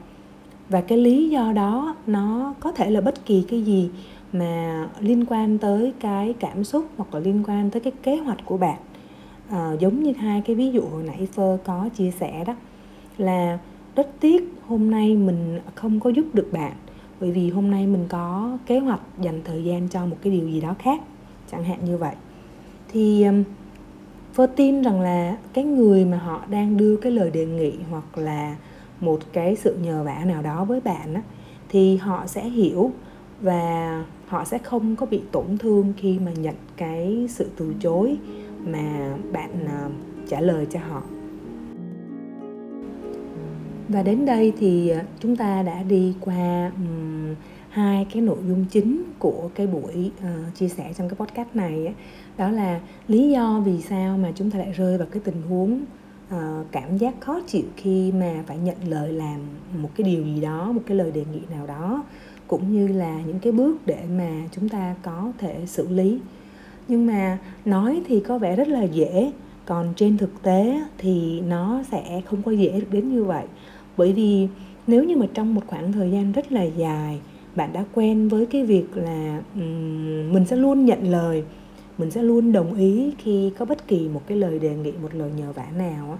Và 0.69 0.81
cái 0.81 0.97
lý 0.97 1.29
do 1.29 1.51
đó 1.51 1.95
nó 2.07 2.53
có 2.59 2.71
thể 2.71 2.89
là 2.89 3.01
bất 3.01 3.25
kỳ 3.25 3.45
cái 3.49 3.61
gì 3.61 3.89
mà 4.33 4.87
liên 4.99 5.25
quan 5.25 5.57
tới 5.57 5.93
cái 5.99 6.33
cảm 6.39 6.63
xúc 6.63 6.85
hoặc 6.97 7.13
là 7.13 7.19
liên 7.19 7.43
quan 7.47 7.69
tới 7.69 7.81
cái 7.81 7.93
kế 8.03 8.17
hoạch 8.17 8.45
của 8.45 8.57
bạn. 8.57 8.77
À, 9.49 9.73
giống 9.79 10.03
như 10.03 10.13
hai 10.13 10.41
cái 10.41 10.55
ví 10.55 10.71
dụ 10.71 10.81
hồi 10.81 11.03
nãy 11.03 11.27
Phơ 11.33 11.57
có 11.65 11.89
chia 11.95 12.11
sẻ 12.11 12.43
đó 12.47 12.55
là 13.17 13.59
rất 13.95 14.09
tiếc 14.19 14.53
hôm 14.67 14.91
nay 14.91 15.15
mình 15.15 15.59
không 15.75 15.99
có 15.99 16.09
giúp 16.09 16.25
được 16.33 16.49
bạn 16.51 16.73
bởi 17.19 17.31
vì 17.31 17.49
hôm 17.49 17.71
nay 17.71 17.87
mình 17.87 18.05
có 18.09 18.57
kế 18.65 18.79
hoạch 18.79 19.01
dành 19.21 19.41
thời 19.43 19.63
gian 19.63 19.89
cho 19.89 20.05
một 20.05 20.17
cái 20.21 20.33
điều 20.33 20.49
gì 20.49 20.61
đó 20.61 20.75
khác 20.79 21.01
chẳng 21.51 21.63
hạn 21.63 21.79
như 21.85 21.97
vậy. 21.97 22.15
Thì 22.91 23.25
Phơ 24.33 24.47
tin 24.55 24.81
rằng 24.81 25.01
là 25.01 25.37
cái 25.53 25.63
người 25.63 26.05
mà 26.05 26.17
họ 26.17 26.41
đang 26.49 26.77
đưa 26.77 26.97
cái 26.97 27.11
lời 27.11 27.31
đề 27.31 27.45
nghị 27.45 27.73
hoặc 27.89 28.17
là 28.17 28.55
một 28.99 29.19
cái 29.33 29.55
sự 29.55 29.77
nhờ 29.81 30.03
vả 30.03 30.23
nào 30.25 30.41
đó 30.41 30.65
với 30.65 30.81
bạn 30.81 31.13
á, 31.13 31.21
thì 31.69 31.97
họ 31.97 32.27
sẽ 32.27 32.49
hiểu 32.49 32.91
và 33.41 34.03
họ 34.27 34.45
sẽ 34.45 34.57
không 34.57 34.95
có 34.95 35.05
bị 35.05 35.21
tổn 35.31 35.57
thương 35.59 35.93
khi 35.97 36.19
mà 36.19 36.31
nhận 36.31 36.55
cái 36.77 37.25
sự 37.29 37.49
từ 37.57 37.73
chối 37.79 38.17
mà 38.65 39.15
bạn 39.31 39.49
à, 39.67 39.89
trả 40.27 40.41
lời 40.41 40.67
cho 40.71 40.79
họ 40.79 41.01
và 43.89 44.03
đến 44.03 44.25
đây 44.25 44.53
thì 44.59 44.89
à, 44.89 45.03
chúng 45.19 45.35
ta 45.35 45.63
đã 45.63 45.83
đi 45.83 46.13
qua 46.21 46.71
um, 46.77 47.35
hai 47.69 48.07
cái 48.13 48.21
nội 48.21 48.37
dung 48.47 48.65
chính 48.69 49.03
của 49.19 49.49
cái 49.55 49.67
buổi 49.67 50.11
uh, 50.19 50.55
chia 50.55 50.67
sẻ 50.67 50.93
trong 50.97 51.09
cái 51.09 51.15
podcast 51.15 51.47
này 51.53 51.85
ấy 51.85 51.93
đó 52.37 52.49
là 52.49 52.79
lý 53.07 53.29
do 53.29 53.61
vì 53.65 53.81
sao 53.81 54.17
mà 54.17 54.31
chúng 54.35 54.51
ta 54.51 54.59
lại 54.59 54.71
rơi 54.71 54.97
vào 54.97 55.07
cái 55.11 55.21
tình 55.25 55.41
huống 55.49 55.81
uh, 56.35 56.65
cảm 56.71 56.97
giác 56.97 57.21
khó 57.21 57.39
chịu 57.47 57.65
khi 57.75 58.11
mà 58.11 58.43
phải 58.47 58.57
nhận 58.57 58.77
lời 58.87 59.13
làm 59.13 59.39
một 59.81 59.89
cái 59.95 60.07
điều 60.07 60.23
gì 60.23 60.41
đó 60.41 60.71
một 60.71 60.81
cái 60.85 60.97
lời 60.97 61.11
đề 61.11 61.23
nghị 61.33 61.41
nào 61.51 61.67
đó 61.67 62.03
cũng 62.47 62.71
như 62.71 62.87
là 62.87 63.21
những 63.27 63.39
cái 63.39 63.53
bước 63.53 63.77
để 63.85 64.03
mà 64.17 64.31
chúng 64.51 64.69
ta 64.69 64.95
có 65.03 65.31
thể 65.37 65.57
xử 65.65 65.87
lý. 65.87 66.19
Nhưng 66.87 67.05
mà 67.05 67.37
nói 67.65 68.01
thì 68.07 68.19
có 68.19 68.37
vẻ 68.37 68.55
rất 68.55 68.67
là 68.67 68.83
dễ 68.83 69.31
còn 69.65 69.93
trên 69.95 70.17
thực 70.17 70.41
tế 70.41 70.81
thì 70.97 71.41
nó 71.41 71.83
sẽ 71.91 72.21
không 72.25 72.41
có 72.41 72.51
dễ 72.51 72.71
được 72.71 72.87
đến 72.91 73.13
như 73.13 73.23
vậy. 73.23 73.45
Bởi 73.97 74.13
vì 74.13 74.47
nếu 74.87 75.03
như 75.03 75.17
mà 75.17 75.25
trong 75.33 75.55
một 75.55 75.61
khoảng 75.67 75.91
thời 75.91 76.11
gian 76.11 76.31
rất 76.31 76.51
là 76.51 76.63
dài 76.63 77.19
bạn 77.55 77.73
đã 77.73 77.85
quen 77.93 78.29
với 78.29 78.45
cái 78.45 78.65
việc 78.65 78.97
là 78.97 79.41
um, 79.55 80.33
mình 80.33 80.45
sẽ 80.45 80.55
luôn 80.55 80.85
nhận 80.85 81.11
lời 81.11 81.43
mình 81.97 82.11
sẽ 82.11 82.23
luôn 82.23 82.51
đồng 82.51 82.75
ý 82.75 83.13
khi 83.17 83.51
có 83.57 83.65
bất 83.65 83.87
kỳ 83.87 84.09
một 84.09 84.21
cái 84.27 84.37
lời 84.37 84.59
đề 84.59 84.75
nghị 84.75 84.91
một 84.91 85.15
lời 85.15 85.31
nhờ 85.37 85.51
vả 85.51 85.65
nào 85.77 86.17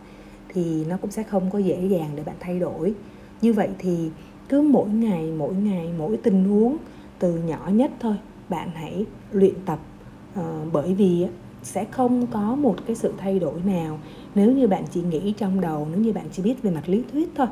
thì 0.49 0.85
nó 0.85 0.97
cũng 0.97 1.11
sẽ 1.11 1.23
không 1.23 1.49
có 1.49 1.59
dễ 1.59 1.87
dàng 1.87 2.09
để 2.15 2.23
bạn 2.23 2.35
thay 2.39 2.59
đổi. 2.59 2.93
Như 3.41 3.53
vậy 3.53 3.69
thì 3.77 4.09
cứ 4.49 4.61
mỗi 4.61 4.89
ngày 4.89 5.31
mỗi 5.37 5.53
ngày 5.55 5.89
mỗi 5.97 6.17
tình 6.17 6.45
huống 6.45 6.77
từ 7.19 7.37
nhỏ 7.37 7.69
nhất 7.73 7.91
thôi 7.99 8.15
bạn 8.49 8.69
hãy 8.73 9.05
luyện 9.31 9.53
tập 9.65 9.79
ờ, 10.35 10.65
bởi 10.71 10.93
vì 10.93 11.27
sẽ 11.63 11.85
không 11.85 12.27
có 12.27 12.55
một 12.55 12.75
cái 12.85 12.95
sự 12.95 13.13
thay 13.17 13.39
đổi 13.39 13.61
nào 13.65 13.99
nếu 14.35 14.51
như 14.51 14.67
bạn 14.67 14.83
chỉ 14.91 15.01
nghĩ 15.01 15.33
trong 15.37 15.61
đầu 15.61 15.87
nếu 15.91 16.01
như 16.01 16.13
bạn 16.13 16.25
chỉ 16.31 16.43
biết 16.43 16.61
về 16.61 16.71
mặt 16.71 16.89
lý 16.89 17.03
thuyết 17.11 17.29
thôi. 17.35 17.47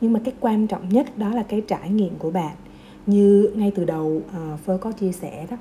Nhưng 0.00 0.12
mà 0.12 0.20
cái 0.24 0.34
quan 0.40 0.66
trọng 0.66 0.88
nhất 0.88 1.18
đó 1.18 1.30
là 1.34 1.42
cái 1.42 1.60
trải 1.60 1.90
nghiệm 1.90 2.14
của 2.18 2.30
bạn. 2.30 2.56
Như 3.06 3.50
ngay 3.54 3.72
từ 3.74 3.84
đầu 3.84 4.06
uh, 4.06 4.60
Phơ 4.60 4.78
có 4.80 4.92
chia 4.92 5.12
sẻ 5.12 5.46
đó 5.50 5.56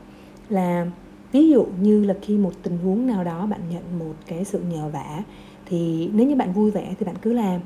là 0.50 0.88
ví 1.34 1.50
dụ 1.50 1.66
như 1.82 2.06
là 2.06 2.14
khi 2.22 2.38
một 2.38 2.52
tình 2.64 2.78
huống 2.78 3.08
nào 3.08 3.24
đó 3.24 3.46
bạn 3.46 3.60
nhận 3.70 4.00
một 4.00 4.16
cái 4.28 4.46
sự 4.46 4.60
nhờ 4.60 4.90
vả 4.90 5.24
thì 5.66 6.10
nếu 6.14 6.28
như 6.28 6.36
bạn 6.36 6.54
vui 6.54 6.72
vẻ 6.72 6.94
thì 7.00 7.06
bạn 7.06 7.16
cứ 7.22 7.34
làm. 7.34 7.62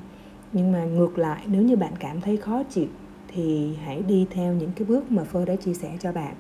Nhưng 0.54 0.72
mà 0.72 0.86
ngược 0.86 1.18
lại 1.18 1.44
nếu 1.48 1.62
như 1.62 1.76
bạn 1.76 1.94
cảm 2.00 2.22
thấy 2.22 2.38
khó 2.38 2.64
chịu 2.64 2.88
thì 3.28 3.76
hãy 3.86 4.02
đi 4.08 4.26
theo 4.32 4.54
những 4.54 4.72
cái 4.76 4.86
bước 4.88 5.12
mà 5.12 5.24
Phơ 5.24 5.46
đã 5.46 5.56
chia 5.56 5.74
sẻ 5.74 5.98
cho 6.00 6.12
bạn. 6.12 6.34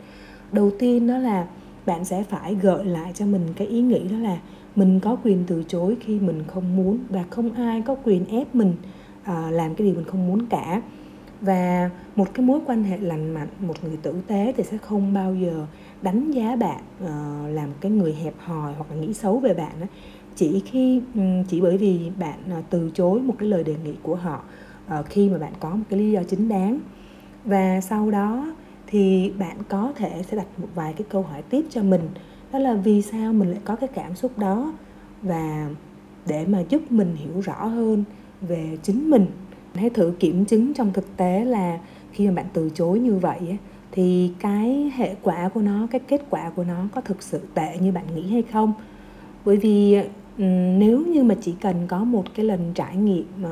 Đầu 0.51 0.71
tiên 0.79 1.07
đó 1.07 1.17
là 1.17 1.47
bạn 1.85 2.05
sẽ 2.05 2.23
phải 2.23 2.55
gợi 2.55 2.85
lại 2.85 3.11
cho 3.15 3.25
mình 3.25 3.41
cái 3.55 3.67
ý 3.67 3.81
nghĩ 3.81 4.07
đó 4.07 4.17
là 4.17 4.37
mình 4.75 4.99
có 4.99 5.15
quyền 5.23 5.43
từ 5.47 5.63
chối 5.67 5.97
khi 5.99 6.19
mình 6.19 6.43
không 6.47 6.75
muốn 6.75 6.99
và 7.09 7.23
không 7.29 7.53
ai 7.53 7.81
có 7.81 7.95
quyền 8.03 8.25
ép 8.25 8.55
mình 8.55 8.73
uh, 9.21 9.27
làm 9.51 9.75
cái 9.75 9.87
điều 9.87 9.95
mình 9.95 10.05
không 10.05 10.27
muốn 10.27 10.45
cả. 10.45 10.81
Và 11.41 11.89
một 12.15 12.33
cái 12.33 12.45
mối 12.45 12.59
quan 12.65 12.83
hệ 12.83 12.97
lành 12.97 13.33
mạnh 13.33 13.47
một 13.59 13.83
người 13.83 13.97
tử 13.97 14.15
tế 14.27 14.53
thì 14.57 14.63
sẽ 14.63 14.77
không 14.77 15.13
bao 15.13 15.35
giờ 15.35 15.65
đánh 16.01 16.31
giá 16.31 16.55
bạn 16.55 16.81
uh, 17.03 17.55
làm 17.55 17.69
cái 17.81 17.91
người 17.91 18.13
hẹp 18.13 18.33
hòi 18.39 18.73
hoặc 18.73 18.85
là 18.89 18.95
nghĩ 18.95 19.13
xấu 19.13 19.39
về 19.39 19.53
bạn 19.53 19.71
đó. 19.79 19.87
chỉ 20.35 20.61
khi 20.65 21.01
um, 21.15 21.43
chỉ 21.43 21.61
bởi 21.61 21.77
vì 21.77 22.11
bạn 22.19 22.39
uh, 22.59 22.65
từ 22.69 22.91
chối 22.93 23.19
một 23.21 23.35
cái 23.39 23.49
lời 23.49 23.63
đề 23.63 23.75
nghị 23.83 23.93
của 24.03 24.15
họ 24.15 24.41
uh, 24.99 25.05
khi 25.05 25.29
mà 25.29 25.37
bạn 25.37 25.53
có 25.59 25.69
một 25.69 25.83
cái 25.89 25.99
lý 25.99 26.11
do 26.11 26.23
chính 26.23 26.49
đáng 26.49 26.79
và 27.45 27.81
sau 27.81 28.11
đó 28.11 28.55
thì 28.87 29.31
bạn 29.39 29.57
có 29.69 29.93
thể 29.95 30.23
sẽ 30.29 30.37
đặt 30.37 30.47
một 30.57 30.67
vài 30.75 30.93
cái 30.93 31.07
câu 31.09 31.21
hỏi 31.21 31.41
tiếp 31.41 31.65
cho 31.69 31.83
mình 31.83 32.01
đó 32.53 32.59
là 32.59 32.73
vì 32.73 33.01
sao 33.01 33.33
mình 33.33 33.51
lại 33.51 33.59
có 33.65 33.75
cái 33.75 33.89
cảm 33.93 34.15
xúc 34.15 34.39
đó 34.39 34.73
và 35.21 35.69
để 36.25 36.45
mà 36.47 36.63
giúp 36.69 36.91
mình 36.91 37.15
hiểu 37.15 37.41
rõ 37.41 37.65
hơn 37.65 38.03
về 38.41 38.77
chính 38.83 39.09
mình 39.09 39.25
hãy 39.75 39.89
thử 39.89 40.13
kiểm 40.19 40.45
chứng 40.45 40.73
trong 40.73 40.93
thực 40.93 41.17
tế 41.17 41.45
là 41.45 41.79
khi 42.11 42.27
mà 42.27 42.33
bạn 42.33 42.45
từ 42.53 42.69
chối 42.69 42.99
như 42.99 43.15
vậy 43.15 43.57
thì 43.97 44.31
cái 44.39 44.91
hệ 44.95 45.15
quả 45.21 45.49
của 45.49 45.61
nó 45.61 45.87
cái 45.91 46.01
kết 46.07 46.21
quả 46.29 46.49
của 46.49 46.63
nó 46.63 46.87
có 46.95 47.01
thực 47.01 47.23
sự 47.23 47.41
tệ 47.53 47.77
như 47.79 47.91
bạn 47.91 48.05
nghĩ 48.15 48.27
hay 48.27 48.41
không? 48.41 48.73
Bởi 49.45 49.57
vì 49.57 49.97
nếu 50.77 51.05
như 51.05 51.23
mà 51.23 51.35
chỉ 51.41 51.55
cần 51.61 51.75
có 51.87 52.03
một 52.03 52.23
cái 52.35 52.45
lần 52.45 52.71
trải 52.75 52.95
nghiệm 52.95 53.25
mà 53.41 53.49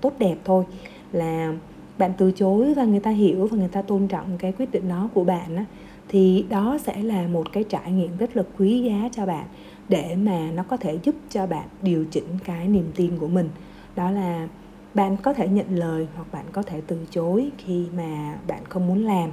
tốt 0.00 0.12
đẹp 0.18 0.36
thôi 0.44 0.64
là 1.12 1.54
bạn 1.98 2.12
từ 2.18 2.32
chối 2.32 2.74
và 2.74 2.84
người 2.84 3.00
ta 3.00 3.10
hiểu 3.10 3.46
và 3.46 3.56
người 3.56 3.68
ta 3.68 3.82
tôn 3.82 4.06
trọng 4.06 4.38
cái 4.38 4.52
quyết 4.52 4.72
định 4.72 4.88
đó 4.88 5.08
của 5.14 5.24
bạn 5.24 5.56
á, 5.56 5.64
thì 6.08 6.44
đó 6.48 6.78
sẽ 6.82 7.02
là 7.02 7.26
một 7.26 7.52
cái 7.52 7.64
trải 7.64 7.92
nghiệm 7.92 8.16
rất 8.16 8.36
là 8.36 8.42
quý 8.58 8.82
giá 8.82 9.08
cho 9.12 9.26
bạn 9.26 9.46
để 9.88 10.16
mà 10.16 10.50
nó 10.54 10.62
có 10.62 10.76
thể 10.76 10.98
giúp 11.02 11.14
cho 11.30 11.46
bạn 11.46 11.68
điều 11.82 12.04
chỉnh 12.04 12.28
cái 12.44 12.68
niềm 12.68 12.90
tin 12.96 13.18
của 13.18 13.28
mình. 13.28 13.48
Đó 13.96 14.10
là 14.10 14.48
bạn 14.94 15.16
có 15.16 15.32
thể 15.32 15.48
nhận 15.48 15.66
lời 15.68 16.06
hoặc 16.16 16.32
bạn 16.32 16.44
có 16.52 16.62
thể 16.62 16.80
từ 16.86 16.98
chối 17.10 17.50
khi 17.58 17.86
mà 17.96 18.38
bạn 18.48 18.62
không 18.68 18.86
muốn 18.86 19.04
làm 19.04 19.30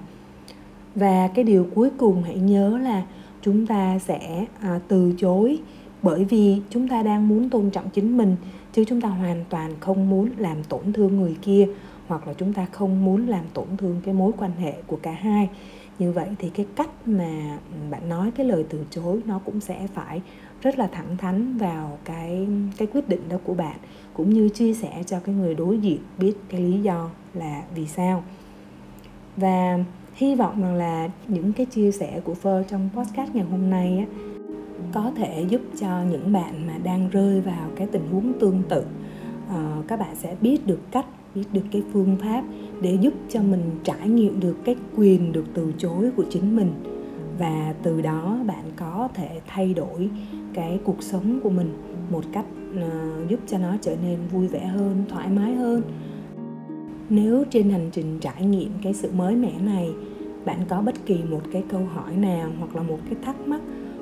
và 0.96 1.28
cái 1.28 1.44
điều 1.44 1.68
cuối 1.76 1.90
cùng 1.98 2.24
hãy 2.24 2.36
nhớ 2.36 2.78
là 2.78 3.04
chúng 3.42 3.68
ta 3.68 4.00
sẽ 4.00 4.46
à, 4.60 4.80
từ 4.88 5.14
chối 5.18 5.60
bởi 6.02 6.26
vì 6.26 6.62
chúng 6.70 6.88
ta 6.88 7.04
đang 7.04 7.28
muốn 7.28 7.50
tôn 7.50 7.70
trọng 7.70 7.90
chính 7.90 8.18
mình 8.18 8.36
chứ 8.74 8.84
chúng 8.88 9.02
ta 9.02 9.10
hoàn 9.10 9.46
toàn 9.50 9.72
không 9.80 10.10
muốn 10.10 10.30
làm 10.38 10.64
tổn 10.64 10.94
thương 10.94 11.18
người 11.18 11.38
kia 11.42 11.68
hoặc 12.08 12.28
là 12.28 12.34
chúng 12.34 12.54
ta 12.54 12.66
không 12.72 13.06
muốn 13.06 13.28
làm 13.28 13.46
tổn 13.54 13.68
thương 13.78 14.02
cái 14.06 14.14
mối 14.14 14.32
quan 14.38 14.52
hệ 14.52 14.74
của 14.88 14.98
cả 15.02 15.12
hai. 15.12 15.50
Như 16.00 16.12
vậy 16.12 16.28
thì 16.40 16.50
cái 16.50 16.66
cách 16.76 17.08
mà 17.08 17.60
bạn 17.90 18.10
nói 18.10 18.32
cái 18.36 18.46
lời 18.46 18.66
từ 18.70 18.86
chối 18.90 19.20
nó 19.26 19.40
cũng 19.46 19.60
sẽ 19.60 19.88
phải 19.94 20.22
rất 20.62 20.80
là 20.80 20.88
thẳng 20.88 21.18
thắn 21.18 21.58
vào 21.58 21.98
cái 22.06 22.48
cái 22.78 22.88
quyết 22.94 23.10
định 23.10 23.30
đó 23.30 23.38
của 23.44 23.54
bạn 23.54 23.78
cũng 24.14 24.34
như 24.34 24.50
chia 24.50 24.74
sẻ 24.74 25.04
cho 25.06 25.20
cái 25.20 25.36
người 25.36 25.56
đối 25.56 25.78
diện 25.78 26.00
biết 26.18 26.34
cái 26.50 26.62
lý 26.62 26.82
do 26.82 27.10
là 27.34 27.64
vì 27.76 27.88
sao. 27.88 28.24
Và 29.38 29.80
hy 30.16 30.36
vọng 30.36 30.62
rằng 30.62 30.76
là 30.76 31.10
những 31.28 31.54
cái 31.54 31.66
chia 31.66 31.92
sẻ 31.92 32.22
của 32.24 32.34
Phơ 32.34 32.64
trong 32.64 32.90
podcast 32.96 33.36
ngày 33.36 33.46
hôm 33.52 33.70
nay 33.70 33.98
á, 33.98 34.06
có 34.94 35.12
thể 35.16 35.46
giúp 35.50 35.62
cho 35.80 36.04
những 36.12 36.34
bạn 36.34 36.68
mà 36.68 36.78
đang 36.84 37.10
rơi 37.10 37.42
vào 37.42 37.70
cái 37.76 37.88
tình 37.88 38.08
huống 38.12 38.34
tương 38.40 38.64
tự 38.70 38.84
uh, 39.48 39.88
các 39.88 40.00
bạn 40.00 40.16
sẽ 40.16 40.36
biết 40.42 40.68
được 40.68 40.80
cách 40.92 41.06
biết 41.36 41.44
được 41.54 41.62
cái 41.72 41.84
phương 41.94 42.18
pháp 42.22 42.44
để 42.82 42.98
giúp 43.02 43.14
cho 43.30 43.42
mình 43.42 43.72
trải 43.84 44.10
nghiệm 44.10 44.40
được 44.40 44.58
cái 44.66 44.76
quyền 44.96 45.32
được 45.32 45.46
từ 45.54 45.74
chối 45.78 46.12
của 46.18 46.24
chính 46.30 46.56
mình. 46.56 46.72
Và 47.40 47.74
từ 47.84 48.02
đó 48.02 48.38
bạn 48.48 48.64
có 48.76 49.10
thể 49.14 49.42
thay 49.48 49.74
đổi 49.74 50.10
cái 50.54 50.80
cuộc 50.84 51.04
sống 51.04 51.40
của 51.44 51.50
mình 51.50 51.74
một 52.12 52.24
cách 52.34 52.46
uh, 52.74 53.30
giúp 53.30 53.40
cho 53.48 53.58
nó 53.58 53.76
trở 53.82 53.96
nên 54.04 54.18
vui 54.32 54.48
vẻ 54.48 54.66
hơn 54.66 55.04
thoải 55.10 55.30
mái 55.30 55.56
hơn 55.56 55.82
nếu 57.10 57.44
trên 57.50 57.70
hành 57.70 57.90
trình 57.92 58.20
trải 58.20 58.46
nghiệm 58.46 58.70
cái 58.82 58.94
sự 58.94 59.10
mới 59.16 59.36
mẻ 59.36 59.52
này, 59.60 59.90
bạn 60.46 60.60
có 60.70 60.82
bất 60.82 61.06
kỳ 61.06 61.24
một 61.30 61.42
cái 61.52 61.64
câu 61.70 61.82
hỏi 61.94 62.16
nào 62.16 62.50
hoặc 62.60 62.76
là 62.76 62.82
một 62.82 63.00
cái 63.06 63.16
thắc 63.24 63.48
mắc, 63.48 63.62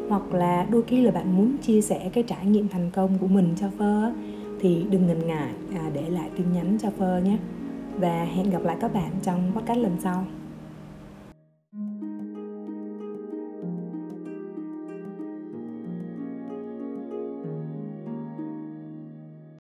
hoặc 0.10 0.34
là 0.34 0.68
đôi 0.72 0.82
khi 0.82 1.02
là 1.02 1.12
bạn 1.12 1.38
muốn 1.38 1.58
chia 1.58 1.82
sẻ 1.82 2.10
cái 2.13 2.24
trải 2.24 2.46
nghiệm 2.46 2.68
thành 2.68 2.89
công 2.94 3.18
của 3.18 3.28
mình 3.28 3.54
cho 3.60 3.68
phơ 3.78 4.12
thì 4.60 4.86
đừng 4.89 5.08
ngần 5.08 5.28
ngại 5.28 5.54
à, 5.74 5.89
để 5.94 6.10
lại 6.10 6.30
tin 6.38 6.54
nhắn 6.54 6.78
cho 6.82 6.89
phơ 6.98 7.22
nhé. 7.26 7.38
Và 8.00 8.24
hẹn 8.24 8.50
gặp 8.50 8.63
lại 8.63 8.78
các 8.82 8.94
bạn 8.94 9.12
trong 9.24 9.52
podcast 9.56 9.80
lần 9.80 9.96
sau. 10.04 10.26